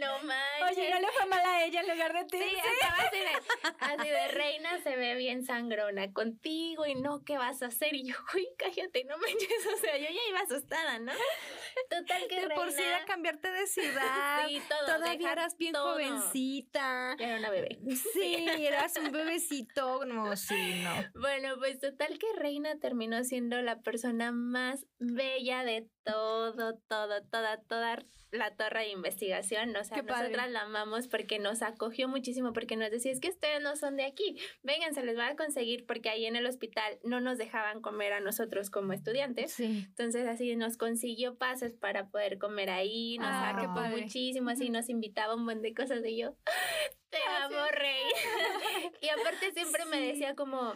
[0.00, 0.78] no manches.
[0.78, 2.38] Oye, no le fue mal a ella en lugar de ti.
[2.38, 3.28] Sí, estaba así de,
[4.02, 7.94] así de reina se ve bien sangrona contigo y no, ¿qué vas a hacer?
[7.94, 11.12] Y yo, uy, cállate, no manches, o sea, yo ya iba asustada, ¿no?
[11.90, 14.46] Total que de por si era cambiarte de ciudad.
[14.48, 14.98] Sí, todo.
[14.98, 17.16] Todavía eras bien jovencita.
[17.18, 17.78] Era una bebé.
[18.12, 20.04] Sí, eras un bebecito.
[20.04, 21.20] No, sí, no.
[21.20, 27.60] Bueno, pues total que Reina terminó siendo la persona más bella de todo, todo, toda,
[27.62, 27.98] toda
[28.30, 29.72] la torre de investigación.
[29.80, 33.62] O sea, nosotras la amamos porque nos acogió muchísimo, porque nos decía, es que ustedes
[33.62, 36.98] no son de aquí, vengan, se les va a conseguir, porque ahí en el hospital
[37.04, 39.58] no nos dejaban comer a nosotros como estudiantes.
[39.60, 45.34] Entonces, así nos consiguió pases para poder comer ahí, nos ah, muchísimo, así nos invitaba
[45.34, 46.36] un buen de cosas de yo.
[47.16, 48.04] Te amo, Rey.
[49.00, 50.74] y aparte siempre me decía como,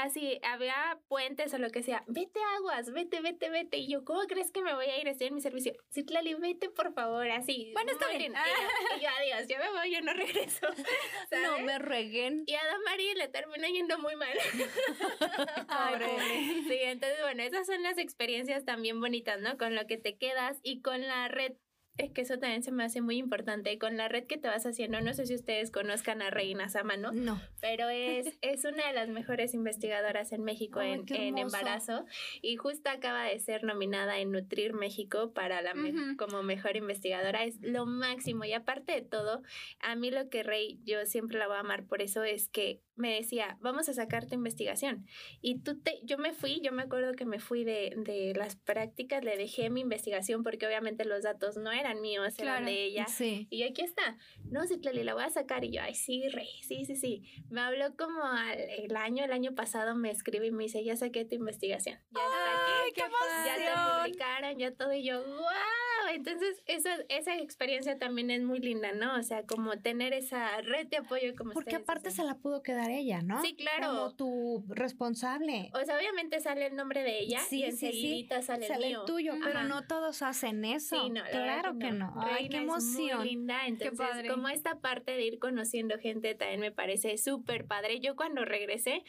[0.00, 3.78] así, había puentes o lo que sea, vete aguas, vete, vete, vete.
[3.78, 5.08] Y yo, ¿cómo crees que me voy a ir?
[5.08, 5.74] Estoy en mi servicio.
[5.92, 7.70] Citlali, vete, por favor, así.
[7.74, 8.32] Bueno, está bien.
[8.32, 10.66] Y, yo, adiós, yo me voy, yo no regreso.
[11.42, 12.44] No me reguen.
[12.46, 14.32] Y a Damari le terminó yendo muy mal.
[16.68, 19.58] Sí, entonces, bueno, esas son las experiencias también bonitas, ¿no?
[19.58, 21.52] Con lo que te quedas y con la red
[21.98, 23.78] es que eso también se me hace muy importante.
[23.78, 27.12] Con la red que te vas haciendo, no sé si ustedes conozcan a Reina Samano.
[27.12, 27.40] No.
[27.60, 32.06] Pero es, es una de las mejores investigadoras en México en, en, embarazo.
[32.40, 35.74] Y justo acaba de ser nominada en Nutrir México para la
[36.16, 37.44] como mejor investigadora.
[37.44, 38.44] Es lo máximo.
[38.44, 39.42] Y aparte de todo,
[39.80, 42.80] a mí lo que Rey, yo siempre la voy a amar por eso, es que
[42.94, 45.06] me decía, vamos a sacar tu investigación.
[45.40, 48.56] Y tú te, yo me fui, yo me acuerdo que me fui de, de las
[48.56, 53.06] prácticas, le dejé mi investigación porque obviamente los datos no eran míos, eran de ella.
[53.06, 53.46] Sí.
[53.50, 54.18] Y aquí está.
[54.44, 55.64] No, sí, Clary, la voy a sacar.
[55.64, 57.22] Y yo, ay, sí, rey, sí, sí, sí.
[57.50, 60.96] Me habló como al, el año, el año pasado me escribe y me dice, ya
[60.96, 61.98] saqué tu investigación.
[62.10, 63.46] Ya ¡Ay, qué emoción!
[63.46, 64.92] Ya te publicaron, ya todo.
[64.92, 65.81] Y yo, wow
[66.14, 69.16] entonces esa, esa experiencia también es muy linda, ¿no?
[69.16, 72.90] O sea, como tener esa red de apoyo como Porque aparte se la pudo quedar
[72.90, 73.42] ella, ¿no?
[73.42, 73.88] Sí, claro.
[73.88, 75.70] Como tu responsable.
[75.74, 79.04] O sea, obviamente sale el nombre de ella y enseguida sale, el, mío.
[79.04, 81.02] tuyo, pero no todos hacen eso.
[81.02, 82.14] Sí, no, claro que no.
[82.16, 83.18] Ay, qué emoción.
[83.18, 84.28] muy linda, entonces padre.
[84.28, 88.00] como esta parte de ir conociendo gente también me parece súper padre.
[88.00, 89.04] Yo cuando regresé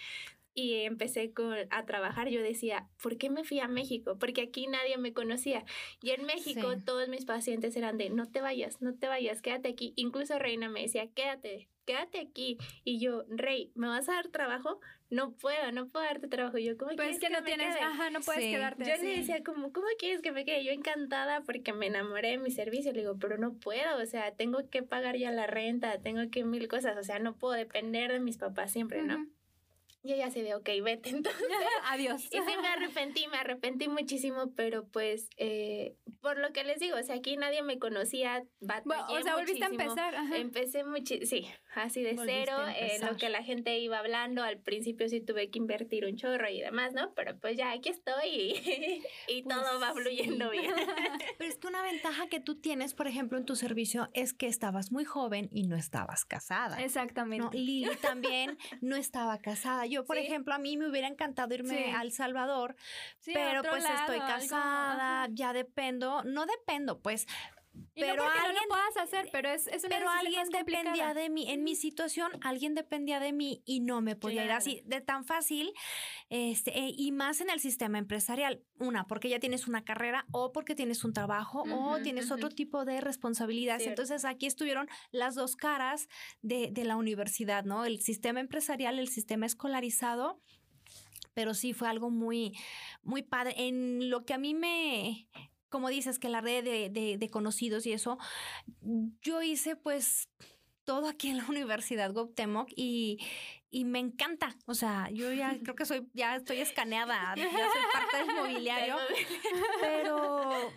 [0.55, 4.17] y empecé con, a trabajar, yo decía, ¿por qué me fui a México?
[4.19, 5.65] Porque aquí nadie me conocía.
[6.01, 9.69] Y en México todos mis pacientes eran de, no te vayas, no te vayas, quédate
[9.69, 9.93] aquí.
[9.95, 12.57] Incluso Reina me decía, quédate, quédate aquí.
[12.83, 14.79] Y yo, Rey, ¿me vas a dar trabajo?
[15.09, 16.57] No puedo, no puedo darte trabajo.
[16.57, 18.83] Yo, ¿cómo pues que, no tienes, ajá, no puedes quedarte.
[18.83, 20.63] Yo le decía, como, ¿cómo quieres que me quede?
[20.63, 22.91] Yo encantada porque me enamoré de mi servicio.
[22.93, 26.43] Le digo, pero no puedo, o sea, tengo que pagar ya la renta, tengo que
[26.43, 29.27] mil cosas, o sea, no puedo depender de mis papás siempre, ¿no?
[30.05, 31.41] Y ella se de, ok, vete entonces.
[31.89, 32.25] Adiós.
[32.25, 36.97] Y sí me arrepentí, me arrepentí muchísimo, pero pues, eh, por lo que les digo,
[36.97, 40.13] o sea, aquí nadie me conocía, batallé O sea, volviste a empezar.
[40.33, 45.07] Empecé muchísimo, sí, así de cero, eh, lo que la gente iba hablando, al principio
[45.07, 47.13] sí tuve que invertir un chorro y demás, ¿no?
[47.13, 50.73] Pero pues ya aquí estoy y, y todo pues va fluyendo bien.
[51.37, 54.47] Pero es que una ventaja que tú tienes, por ejemplo, en tu servicio es que
[54.47, 56.83] estabas muy joven y no estabas casada.
[56.83, 57.57] Exactamente.
[57.57, 62.12] Lili también no estaba casada yo, por ejemplo, a mí me hubiera encantado irme al
[62.12, 62.75] Salvador,
[63.25, 67.27] pero pues estoy casada, ya dependo, no dependo, pues
[67.95, 71.49] pero alguien, no lo puedas hacer, pero es, es una Pero alguien dependía de mí.
[71.49, 75.25] En mi situación, alguien dependía de mí y no me podía ir así de tan
[75.25, 75.73] fácil.
[76.29, 78.63] Este, eh, y más en el sistema empresarial.
[78.79, 82.86] Una, porque ya tienes una carrera o porque tienes un trabajo o tienes otro tipo
[82.86, 83.88] de responsabilidades.
[83.88, 86.07] Entonces aquí estuvieron las dos caras
[86.41, 87.86] de, de la universidad, ¿no?
[87.86, 90.41] El sistema empresarial, el sistema escolarizado
[91.33, 92.55] pero sí fue algo muy,
[93.01, 93.55] muy padre.
[93.57, 95.27] En lo que a mí me,
[95.73, 98.19] como dices, que la red de, de, conocidos y eso,
[99.23, 100.29] yo hice pues
[100.83, 103.17] todo aquí en la Universidad Goptemoc y,
[103.71, 104.55] y me encanta.
[104.67, 108.97] O sea, yo ya creo que soy, ya estoy escaneada, ya soy parte del mobiliario.
[109.81, 110.71] pero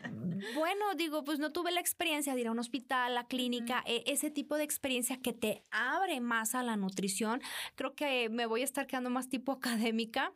[0.55, 3.85] bueno, digo, pues no tuve la experiencia de ir a un hospital, a la clínica,
[3.85, 7.43] e, ese tipo de experiencia que te abre más a la nutrición.
[7.75, 10.33] Creo que me voy a estar quedando más tipo académica.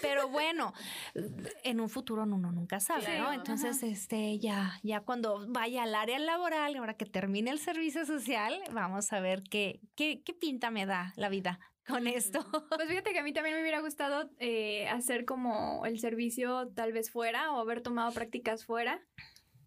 [0.00, 0.72] Pero bueno,
[1.62, 3.32] en un futuro uno nunca sabe, ¿no?
[3.32, 8.60] Entonces, este, ya, ya cuando vaya al área laboral, ahora que termine el servicio social,
[8.72, 12.44] vamos a ver qué, qué, qué pinta me da la vida con esto.
[12.74, 16.92] Pues fíjate que a mí también me hubiera gustado eh, hacer como el servicio tal
[16.92, 19.02] vez fuera o haber tomado prácticas fuera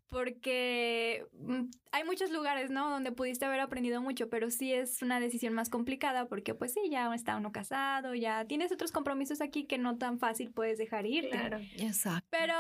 [0.09, 2.89] porque mm, hay muchos lugares, ¿no?
[2.89, 6.81] Donde pudiste haber aprendido mucho, pero sí es una decisión más complicada porque pues sí,
[6.89, 11.05] ya está uno casado, ya tienes otros compromisos aquí que no tan fácil puedes dejar
[11.05, 11.29] ir.
[11.29, 12.27] Claro, exacto.
[12.29, 12.53] Pero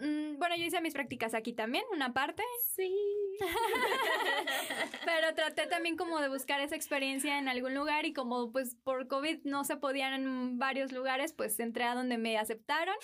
[0.00, 2.42] mm, bueno, yo hice mis prácticas aquí también, una parte.
[2.74, 2.92] Sí.
[5.04, 9.08] pero traté también como de buscar esa experiencia en algún lugar y como pues por
[9.08, 12.96] COVID no se podían en varios lugares, pues entré a donde me aceptaron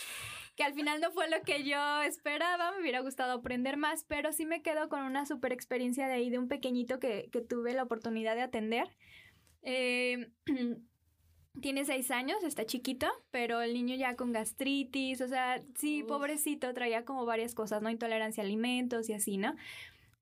[0.56, 4.32] que al final no fue lo que yo esperaba, me hubiera gustado aprender más, pero
[4.32, 7.82] sí me quedo con una super experiencia de ahí, de un pequeñito que, tuve la
[7.82, 8.88] oportunidad de atender.
[9.62, 10.30] Eh,
[11.60, 16.72] tiene seis años, está chiquito, pero el niño ya con gastritis, o sea, sí, pobrecito,
[16.72, 17.90] traía como varias cosas, ¿no?
[17.90, 19.54] Intolerancia a alimentos y así, ¿no?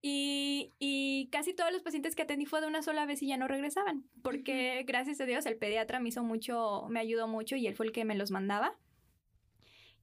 [0.02, 3.36] Y, y, casi todos los pacientes que atendí fue de una sola vez y ya
[3.36, 7.66] no regresaban, porque gracias a Dios el pediatra me hizo mucho, me ayudó mucho y
[7.68, 8.76] él fue el que me los mandaba.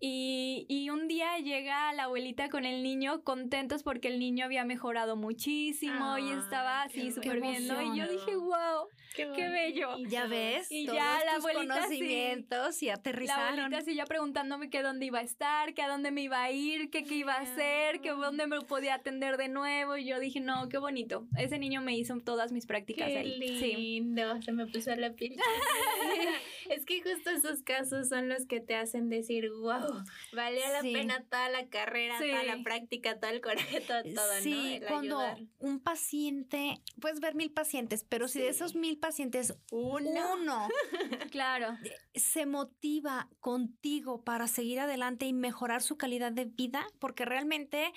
[0.03, 4.65] Y, y, un día llega la abuelita con el niño contentos porque el niño había
[4.65, 9.97] mejorado muchísimo y estaba así súper bien, Y yo dije, wow, Qué, bello.
[9.97, 13.55] Y ya ves, y ya la abuelita conocimientos y aterrizaron.
[13.57, 16.41] La abuelita sí ya preguntándome que dónde iba a estar, que a dónde me iba
[16.41, 19.97] a ir, que qué iba a hacer, que dónde me podía atender de nuevo.
[19.97, 21.27] Y yo dije, no, qué bonito.
[21.37, 23.39] Ese niño me hizo todas mis prácticas qué ahí.
[23.39, 25.35] lindo, se me puso la piel.
[26.69, 31.23] es que justo esos casos son los que te hacen decir, wow, valió la pena
[31.29, 35.19] toda la carrera, toda la práctica, todo el coraje, todo, todo sí, cuando
[35.59, 40.69] un paciente, puedes ver mil pacientes, pero si de esos mil pacientes, uno,
[41.31, 41.77] claro,
[42.15, 47.91] se motiva contigo para seguir adelante y mejorar su calidad de vida, porque realmente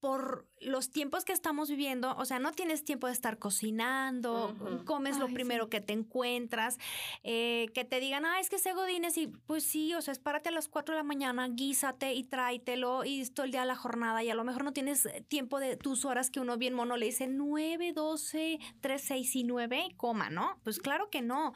[0.00, 5.18] por los tiempos que estamos viviendo, o sea, no tienes tiempo de estar cocinando, comes
[5.18, 6.78] lo primero que te encuentras,
[7.22, 10.50] eh, que te digan, ah, es que sé godines y pues sí, o sea, espárate
[10.50, 13.76] a las 4 de la mañana, guísate y tráetelo y todo el día de la
[13.76, 16.74] jornada y a lo mejor no tienes eh, tiempo de tus horas que uno bien
[16.74, 20.60] mono le dice 9, 12, 3, 6 y 9, coma, ¿no?
[20.62, 21.52] Pues claro que no.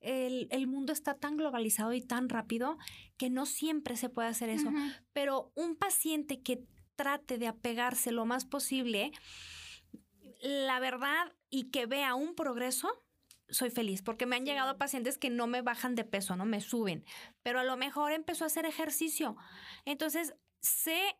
[0.00, 2.78] El, el mundo está tan globalizado y tan rápido
[3.16, 4.70] que no siempre se puede hacer eso,
[5.12, 6.64] pero un paciente que
[7.00, 9.10] trate de apegarse lo más posible,
[10.42, 12.90] la verdad, y que vea un progreso,
[13.48, 16.60] soy feliz, porque me han llegado pacientes que no me bajan de peso, no me
[16.60, 17.06] suben,
[17.42, 19.38] pero a lo mejor empezó a hacer ejercicio.
[19.86, 21.16] Entonces, sé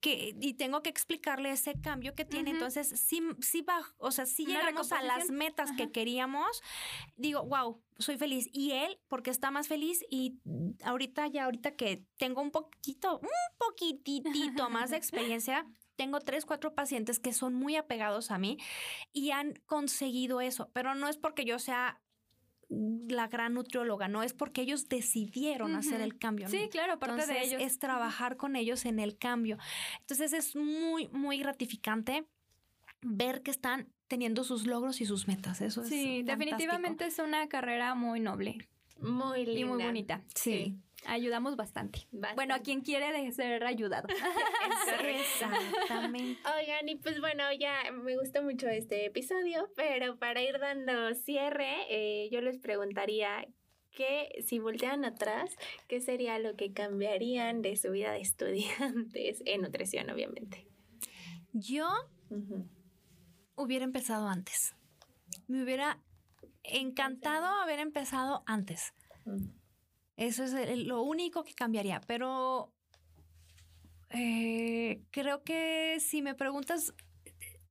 [0.00, 2.50] que, y tengo que explicarle ese cambio que tiene.
[2.50, 6.62] Entonces, sí, sí va, o sea, sí llegamos a las metas que queríamos.
[7.16, 8.48] Digo, wow, soy feliz.
[8.52, 10.38] Y él, porque está más feliz y
[10.84, 13.28] ahorita, ya ahorita que tengo un poquito, un
[13.58, 14.22] poquitito
[14.70, 18.56] más de experiencia, tengo tres, cuatro pacientes que son muy apegados a mí
[19.12, 22.00] y han conseguido eso, pero no es porque yo sea
[22.68, 26.48] la gran nutrióloga, no es porque ellos decidieron hacer el cambio.
[26.48, 27.62] Sí, claro, parte de ellos.
[27.62, 29.56] Es trabajar con ellos en el cambio.
[30.00, 32.26] Entonces es muy, muy gratificante
[33.00, 35.60] ver que están teniendo sus logros y sus metas.
[35.60, 38.58] Eso sí, definitivamente es una carrera muy noble.
[39.00, 39.60] Muy linda.
[39.60, 40.22] Y muy bonita.
[40.34, 40.78] sí.
[41.06, 42.06] Ayudamos bastante.
[42.34, 44.08] Bueno, a quien quiere ser ayudado.
[45.00, 46.40] Exactamente.
[46.58, 51.86] Oigan, y pues bueno, ya me gustó mucho este episodio, pero para ir dando cierre,
[51.88, 53.46] eh, yo les preguntaría
[53.92, 55.56] que si voltean atrás,
[55.88, 60.66] ¿qué sería lo que cambiarían de su vida de estudiantes en nutrición, obviamente?
[61.52, 61.88] Yo
[63.54, 64.74] hubiera empezado antes.
[65.46, 65.98] Me hubiera
[66.62, 68.92] encantado haber empezado antes.
[70.18, 72.00] Eso es lo único que cambiaría.
[72.00, 72.74] Pero
[74.10, 76.92] eh, creo que si me preguntas,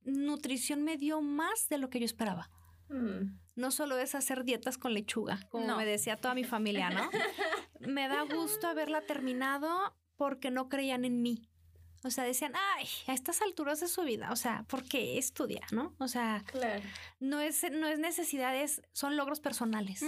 [0.02, 2.50] nutrición me dio más de lo que yo esperaba.
[2.88, 3.38] Mm.
[3.54, 7.10] No solo es hacer dietas con lechuga, como me decía toda mi familia, ¿no?
[7.80, 11.50] me da gusto haberla terminado porque no creían en mí.
[12.04, 15.62] O sea, decían, ay, a estas alturas de su vida, o sea, ¿por qué estudia,
[15.72, 15.94] no?
[15.98, 16.44] O sea,
[17.18, 20.04] no, es, no es necesidades, son logros personales.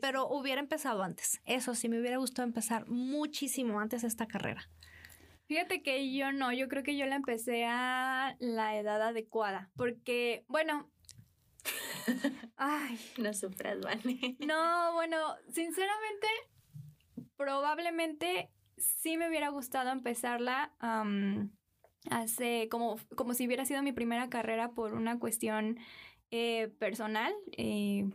[0.00, 1.40] Pero hubiera empezado antes.
[1.44, 4.68] Eso sí, me hubiera gustado empezar muchísimo antes esta carrera.
[5.46, 10.44] Fíjate que yo no, yo creo que yo la empecé a la edad adecuada, porque,
[10.46, 10.88] bueno,
[12.56, 14.36] ay, no sufras, Vane.
[14.40, 16.28] No, bueno, sinceramente,
[17.36, 18.50] probablemente
[18.80, 20.72] sí me hubiera gustado empezarla
[22.10, 25.78] hace como, como si hubiera sido mi primera carrera por una cuestión
[26.30, 27.32] eh, personal.
[27.56, 28.10] Eh,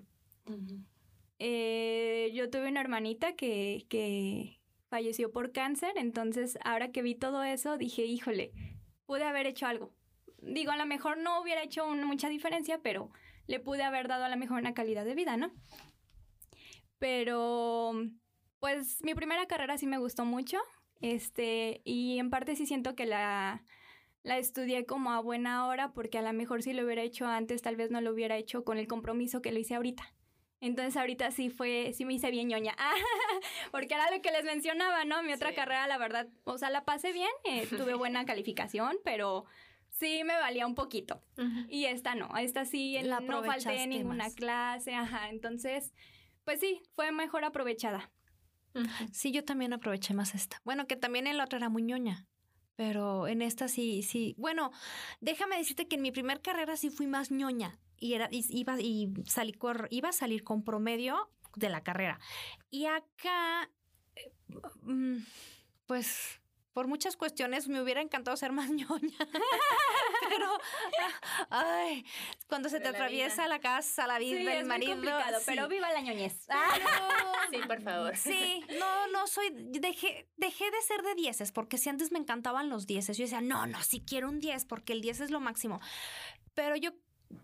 [1.40, 4.60] eh, yo tuve una hermanita que, que
[4.90, 8.52] falleció por cáncer, entonces ahora que vi todo eso dije, híjole,
[9.06, 9.94] pude haber hecho algo.
[10.42, 13.10] Digo, a lo mejor no hubiera hecho mucha diferencia, pero
[13.48, 15.52] le pude haber dado a lo mejor una calidad de vida, ¿no?
[16.98, 17.94] Pero
[18.60, 20.60] pues mi primera carrera sí me gustó mucho,
[21.02, 23.64] este, y en parte sí siento que la,
[24.24, 27.62] la estudié como a buena hora porque a lo mejor si lo hubiera hecho antes
[27.62, 30.14] tal vez no lo hubiera hecho con el compromiso que lo hice ahorita.
[30.62, 32.76] Entonces ahorita sí fue, sí me hice bien ñoña,
[33.72, 35.22] porque era lo que les mencionaba, ¿no?
[35.22, 39.46] Mi otra carrera, la verdad, o sea, la pasé bien, eh, tuve buena calificación, pero
[39.90, 41.22] sí me valía un poquito.
[41.70, 45.94] Y esta no, esta sí la no falté ninguna clase, ajá, entonces,
[46.46, 48.10] pues sí, fue mejor aprovechada.
[49.12, 50.62] Sí, yo también aproveché más esta.
[50.64, 52.26] Bueno, que también en la otra era muy ñoña.
[52.76, 54.36] Pero en esta sí, sí.
[54.38, 54.72] Bueno,
[55.22, 57.80] déjame decirte que en mi primer carrera sí fui más ñoña.
[57.98, 59.58] Y era, iba, y salí
[59.90, 62.20] iba a salir con promedio de la carrera.
[62.70, 63.72] Y acá,
[64.16, 64.34] eh,
[64.82, 65.18] mm,
[65.86, 66.42] pues
[66.76, 69.18] por muchas cuestiones me hubiera encantado ser más ñoña.
[70.30, 70.60] pero,
[71.50, 72.06] ay,
[72.50, 74.98] cuando se te atraviesa la casa, la vida, el marido.
[75.46, 76.46] pero viva la ñoñez.
[77.50, 78.18] sí, por favor.
[78.18, 79.52] Sí, no, no soy.
[79.56, 83.40] Dejé, dejé de ser de dieces, porque si antes me encantaban los dieces, yo decía,
[83.40, 85.80] no, no, si quiero un diez, porque el diez es lo máximo.
[86.56, 86.92] Pero yo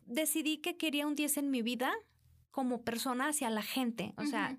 [0.08, 1.94] decidí que quería un diez en mi vida
[2.52, 4.14] como persona hacia la gente.
[4.18, 4.58] O sea,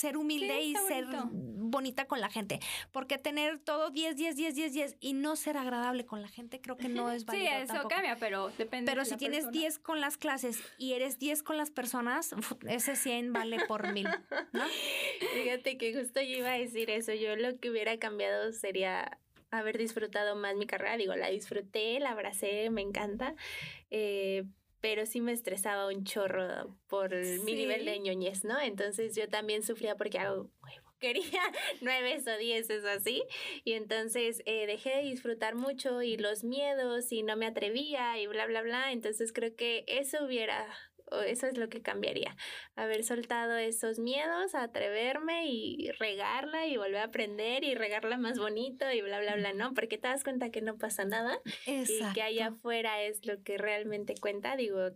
[0.00, 2.58] ser humilde y ser bonita con la gente.
[2.90, 6.60] Porque tener todo 10, 10, 10, 10, 10 y no ser agradable con la gente
[6.60, 7.46] creo que no es válido.
[7.46, 8.90] Sí, eso cambia, pero depende.
[8.90, 12.34] Pero si tienes 10 con las clases y eres 10 con las personas,
[12.66, 14.08] ese 100 vale por mil,
[14.52, 14.62] ¿no?
[15.34, 17.12] Fíjate que justo yo iba a decir eso.
[17.12, 19.18] Yo lo que hubiera cambiado sería
[19.50, 20.96] haber disfrutado más mi carrera.
[20.96, 23.34] Digo, la disfruté, la abracé, me encanta.
[23.90, 24.44] Eh,
[24.80, 28.58] pero sí me estresaba un chorro por mi nivel de ñoñez, ¿no?
[28.60, 30.50] Entonces yo también sufría porque hago
[31.00, 31.40] quería
[31.80, 33.22] nueve o dieces así.
[33.64, 38.26] Y entonces eh, dejé de disfrutar mucho y los miedos y no me atrevía y
[38.26, 38.92] bla, bla, bla.
[38.92, 40.66] Entonces creo que eso hubiera
[41.26, 42.36] eso es lo que cambiaría.
[42.76, 48.90] Haber soltado esos miedos, atreverme y regarla y volver a aprender y regarla más bonito
[48.90, 49.74] y bla, bla, bla, ¿no?
[49.74, 53.58] Porque te das cuenta que no pasa nada y que allá afuera es lo que
[53.58, 54.56] realmente cuenta.
[54.56, 54.90] Digo,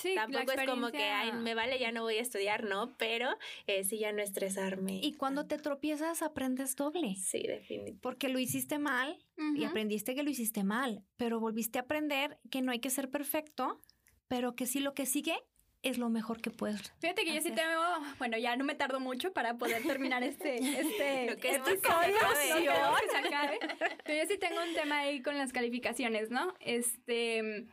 [0.00, 2.94] Sí, Tampoco es como que, ay, me vale, ya no voy a estudiar, ¿no?
[2.96, 3.28] Pero
[3.66, 5.00] eh, sí ya no estresarme.
[5.02, 7.16] Y cuando te tropiezas, aprendes doble.
[7.16, 8.00] Sí, definitivamente.
[8.00, 9.18] Porque lo hiciste mal
[9.56, 13.10] y aprendiste que lo hiciste mal, pero volviste a aprender que no hay que ser
[13.10, 13.80] perfecto,
[14.28, 15.36] pero que sí lo que sigue
[15.82, 16.92] es lo mejor que puedes.
[17.00, 17.80] Fíjate que yo sí tengo,
[18.18, 21.80] bueno, ya no me tardo mucho para poder terminar este, este, que este
[24.04, 26.54] Pero yo sí tengo un tema ahí con las calificaciones, ¿no?
[26.60, 27.66] Este,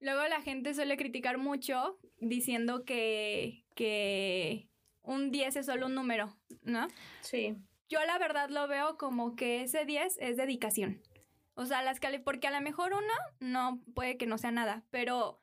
[0.00, 4.68] luego la gente suele criticar mucho diciendo que, que
[5.02, 6.88] un 10 es solo un número, ¿no?
[7.22, 7.56] Sí.
[7.88, 11.00] Yo la verdad lo veo como que ese 10 es dedicación.
[11.54, 14.84] O sea, las cali porque a lo mejor uno no puede que no sea nada,
[14.90, 15.38] pero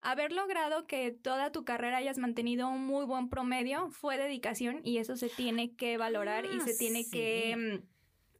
[0.00, 4.98] haber logrado que toda tu carrera hayas mantenido un muy buen promedio fue dedicación y
[4.98, 7.96] eso se tiene que valorar y se ah, tiene que mm,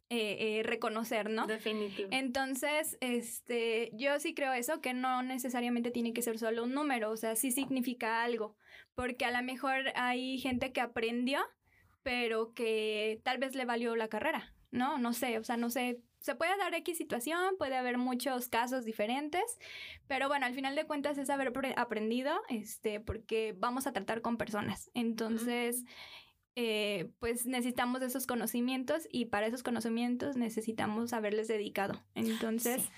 [0.09, 1.47] eh, eh, reconocer, ¿no?
[1.47, 2.07] Definitivo.
[2.11, 7.11] Entonces, este, yo sí creo eso, que no necesariamente tiene que ser solo un número,
[7.11, 8.55] o sea, sí significa algo,
[8.95, 11.41] porque a lo mejor hay gente que aprendió,
[12.03, 14.97] pero que tal vez le valió la carrera, ¿no?
[14.97, 18.85] No sé, o sea, no sé se puede dar X situación, puede haber muchos casos
[18.85, 19.43] diferentes,
[20.07, 24.37] pero bueno, al final de cuentas es haber aprendido, este, porque vamos a tratar con
[24.37, 24.89] personas.
[24.93, 25.83] Entonces,
[26.55, 32.03] eh, pues necesitamos esos conocimientos y para esos conocimientos necesitamos haberles dedicado.
[32.15, 32.89] Entonces,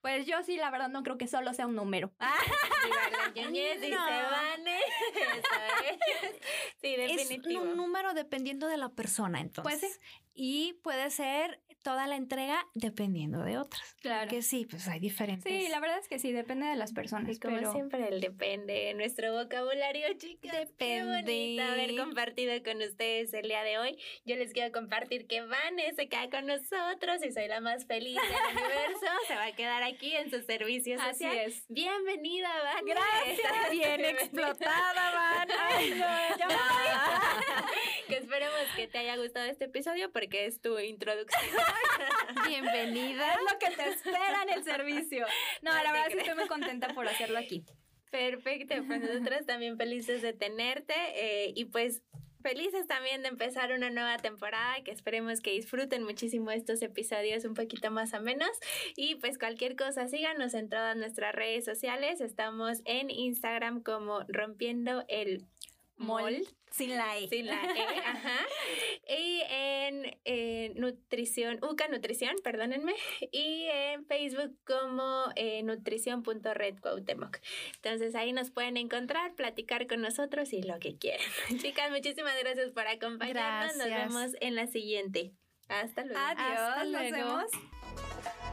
[0.00, 2.12] pues yo sí, la verdad, no creo que solo sea un número.
[6.80, 7.62] Sí, definitivo.
[7.62, 9.80] Es un número dependiendo de la persona, entonces.
[9.80, 9.98] Pues sí.
[10.34, 13.96] Y puede ser toda la entrega dependiendo de otras.
[14.00, 14.28] Claro.
[14.28, 15.50] Que sí, pues hay diferentes.
[15.50, 17.36] Sí, la verdad es que sí, depende de las personas.
[17.36, 18.92] Y como siempre, el depende.
[18.94, 20.52] Nuestro vocabulario, chicas.
[20.52, 21.54] Depende.
[21.56, 23.98] Qué haber compartido con ustedes el día de hoy.
[24.24, 28.16] Yo les quiero compartir que Vane se queda con nosotros y soy la más feliz
[28.16, 29.06] del universo.
[29.26, 31.10] Se va a quedar aquí en su servicio social.
[31.10, 31.64] Así es.
[31.68, 32.84] Bienvenida, Van.
[32.84, 33.70] Gracias.
[33.70, 35.48] Bien explotada, Van.
[35.58, 36.06] Ay, no,
[38.08, 41.67] que esperemos que te haya gustado este episodio porque es tu introducción.
[42.48, 43.34] Bienvenida.
[43.34, 45.26] Es lo que te espera en el servicio.
[45.62, 47.64] No, la verdad sí estoy muy contenta por hacerlo aquí.
[48.10, 52.02] Perfecto, pues nosotras también felices de tenerte eh, y pues
[52.42, 57.54] felices también de empezar una nueva temporada, que esperemos que disfruten muchísimo estos episodios un
[57.54, 58.50] poquito más a menos.
[58.96, 62.20] Y pues cualquier cosa, síganos en todas nuestras redes sociales.
[62.20, 65.44] Estamos en Instagram como Rompiendo el
[65.96, 66.42] Mol.
[66.70, 67.28] Sin la E.
[67.28, 68.38] Sin la E, ajá.
[69.08, 72.94] Y en nutrición, UCA Nutrición, perdónenme.
[73.32, 76.74] Y en Facebook como eh, nutrición.red
[77.74, 81.26] Entonces ahí nos pueden encontrar, platicar con nosotros y lo que quieran.
[81.58, 83.76] Chicas, muchísimas gracias por acompañarnos.
[83.76, 85.32] Nos vemos en la siguiente.
[85.68, 86.20] Hasta luego.
[86.20, 86.88] Adiós.
[86.88, 88.47] nos vemos.